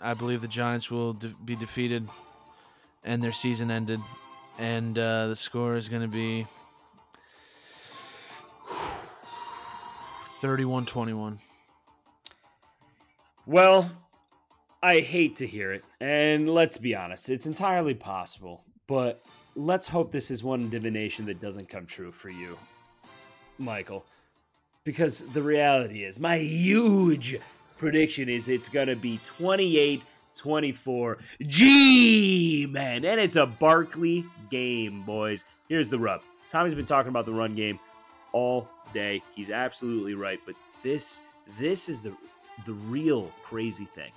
I 0.00 0.14
believe 0.14 0.40
the 0.40 0.48
Giants 0.48 0.90
will 0.90 1.14
de- 1.14 1.28
be 1.44 1.56
defeated, 1.56 2.08
and 3.04 3.22
their 3.22 3.32
season 3.32 3.70
ended, 3.70 4.00
and 4.58 4.98
uh, 4.98 5.28
the 5.28 5.36
score 5.36 5.76
is 5.76 5.88
going 5.88 6.02
to 6.02 6.08
be 6.08 6.46
31-21. 10.40 11.38
Well, 13.46 13.90
I 14.82 15.00
hate 15.00 15.36
to 15.36 15.46
hear 15.46 15.72
it. 15.72 15.84
And 16.00 16.50
let's 16.50 16.76
be 16.76 16.94
honest, 16.94 17.30
it's 17.30 17.46
entirely 17.46 17.94
possible. 17.94 18.62
But 18.86 19.24
let's 19.54 19.88
hope 19.88 20.10
this 20.10 20.30
is 20.30 20.42
one 20.44 20.68
divination 20.68 21.26
that 21.26 21.40
doesn't 21.40 21.68
come 21.68 21.86
true 21.86 22.12
for 22.12 22.28
you, 22.28 22.58
Michael. 23.58 24.04
Because 24.84 25.20
the 25.20 25.42
reality 25.42 26.04
is, 26.04 26.20
my 26.20 26.36
huge 26.36 27.36
prediction 27.78 28.28
is 28.28 28.48
it's 28.48 28.68
going 28.68 28.88
to 28.88 28.96
be 28.96 29.18
28 29.24 30.02
24 30.34 31.18
G 31.42 32.66
man. 32.70 33.04
And 33.04 33.20
it's 33.20 33.36
a 33.36 33.46
Barkley 33.46 34.26
game, 34.50 35.02
boys. 35.02 35.44
Here's 35.68 35.88
the 35.88 35.98
rub 35.98 36.22
Tommy's 36.50 36.74
been 36.74 36.84
talking 36.84 37.08
about 37.08 37.24
the 37.24 37.32
run 37.32 37.54
game 37.54 37.78
all 38.32 38.68
day. 38.92 39.22
He's 39.34 39.50
absolutely 39.50 40.14
right. 40.14 40.38
But 40.44 40.54
this, 40.82 41.22
this 41.58 41.88
is 41.88 42.00
the 42.00 42.14
the 42.66 42.72
real 42.72 43.32
crazy 43.42 43.86
thing. 43.86 44.12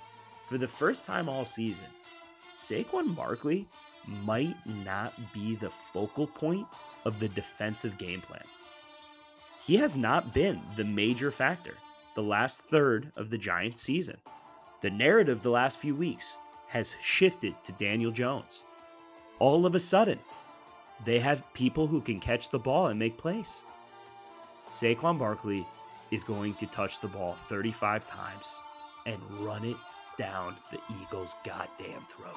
For 0.48 0.58
the 0.58 0.68
first 0.68 1.04
time 1.04 1.28
all 1.28 1.44
season, 1.44 1.86
Saquon 2.54 3.14
Barkley 3.14 3.66
might 4.08 4.56
not 4.66 5.14
be 5.32 5.54
the 5.54 5.70
focal 5.70 6.26
point 6.26 6.66
of 7.04 7.20
the 7.20 7.28
defensive 7.28 7.98
game 7.98 8.20
plan. 8.20 8.44
He 9.64 9.76
has 9.76 9.96
not 9.96 10.32
been 10.32 10.60
the 10.76 10.84
major 10.84 11.30
factor 11.30 11.74
the 12.14 12.22
last 12.22 12.62
third 12.62 13.12
of 13.16 13.30
the 13.30 13.38
Giants 13.38 13.80
season. 13.80 14.16
The 14.80 14.90
narrative 14.90 15.42
the 15.42 15.50
last 15.50 15.78
few 15.78 15.94
weeks 15.94 16.36
has 16.66 16.96
shifted 17.00 17.54
to 17.64 17.72
Daniel 17.72 18.10
Jones. 18.10 18.64
All 19.38 19.66
of 19.66 19.74
a 19.74 19.80
sudden, 19.80 20.18
they 21.04 21.20
have 21.20 21.52
people 21.54 21.86
who 21.86 22.00
can 22.00 22.18
catch 22.18 22.48
the 22.48 22.58
ball 22.58 22.88
and 22.88 22.98
make 22.98 23.16
plays. 23.18 23.62
Saquon 24.68 25.18
Barkley 25.18 25.64
is 26.10 26.24
going 26.24 26.54
to 26.54 26.66
touch 26.66 27.00
the 27.00 27.08
ball 27.08 27.34
35 27.34 28.06
times 28.06 28.60
and 29.06 29.18
run 29.40 29.64
it 29.64 29.76
down 30.16 30.56
the 30.72 30.80
Eagles' 31.02 31.36
goddamn 31.44 32.02
throat. 32.08 32.36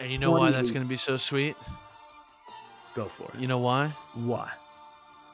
And 0.00 0.10
you 0.10 0.18
know 0.18 0.32
why 0.32 0.50
that's 0.50 0.70
going 0.70 0.82
to 0.82 0.88
be 0.88 0.96
so 0.96 1.16
sweet? 1.18 1.54
Go 2.94 3.04
for 3.04 3.30
it. 3.34 3.40
You 3.40 3.46
know 3.46 3.58
why? 3.58 3.88
Why? 4.14 4.50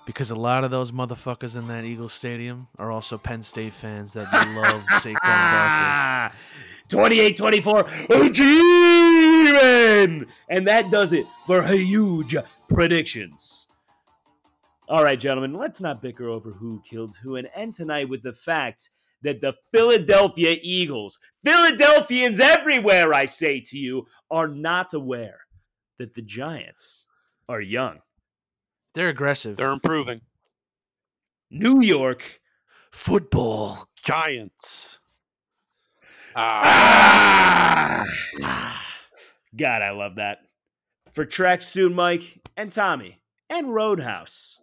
Because 0.05 0.31
a 0.31 0.37
lot 0.37 0.65
of 0.65 0.71
those 0.71 0.93
motherfuckers 0.93 1.57
in 1.57 1.69
that 1.69 1.85
Eagles 1.85 2.13
stadium 2.13 2.67
are 2.79 2.91
also 2.91 3.17
Penn 3.17 3.43
State 3.43 3.73
fans 3.73 4.13
that 4.13 4.33
love 4.33 4.83
Saquon 5.01 5.15
Barkley. 5.15 5.21
Ah, 5.23 6.33
28 6.89 7.37
24. 7.37 7.87
Oh, 8.11 8.29
G-Man! 8.29 10.27
And 10.49 10.67
that 10.67 10.91
does 10.91 11.13
it 11.13 11.27
for 11.47 11.63
huge 11.63 12.37
predictions. 12.69 13.67
All 14.89 15.03
right, 15.03 15.19
gentlemen, 15.19 15.55
let's 15.55 15.81
not 15.81 16.01
bicker 16.01 16.29
over 16.29 16.51
who 16.51 16.81
killed 16.89 17.17
who 17.17 17.35
and 17.37 17.49
end 17.55 17.75
tonight 17.75 18.09
with 18.09 18.23
the 18.23 18.33
fact 18.33 18.91
that 19.23 19.41
the 19.41 19.55
Philadelphia 19.73 20.57
Eagles, 20.63 21.19
Philadelphians 21.45 22.41
everywhere, 22.41 23.13
I 23.15 23.27
say 23.27 23.61
to 23.67 23.79
you, 23.79 24.07
are 24.31 24.49
not 24.49 24.95
aware 24.95 25.41
that 25.99 26.15
the 26.15 26.23
Giants 26.23 27.07
are 27.49 27.61
young. 27.61 28.01
They're 28.95 29.09
aggressive. 29.09 29.57
They're 29.57 29.73
improving. 29.73 30.23
New 31.51 31.81
York 31.81 32.41
football. 32.91 33.89
Giants. 34.03 34.99
Ah. 36.35 38.05
Ah! 38.43 38.83
God, 39.57 39.83
I 39.83 39.91
love 39.91 40.17
that. 40.17 40.41
For 41.13 41.25
Tracksuit 41.25 41.95
Mike 41.95 42.41
and 42.57 42.71
Tommy 42.71 43.21
and 43.49 43.73
Roadhouse, 43.73 44.61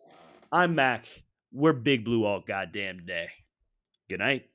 I'm 0.51 0.75
Mac. 0.75 1.05
We're 1.51 1.73
Big 1.73 2.05
Blue 2.05 2.25
all 2.25 2.41
goddamn 2.41 3.05
day. 3.05 3.29
Good 4.09 4.19
night. 4.19 4.45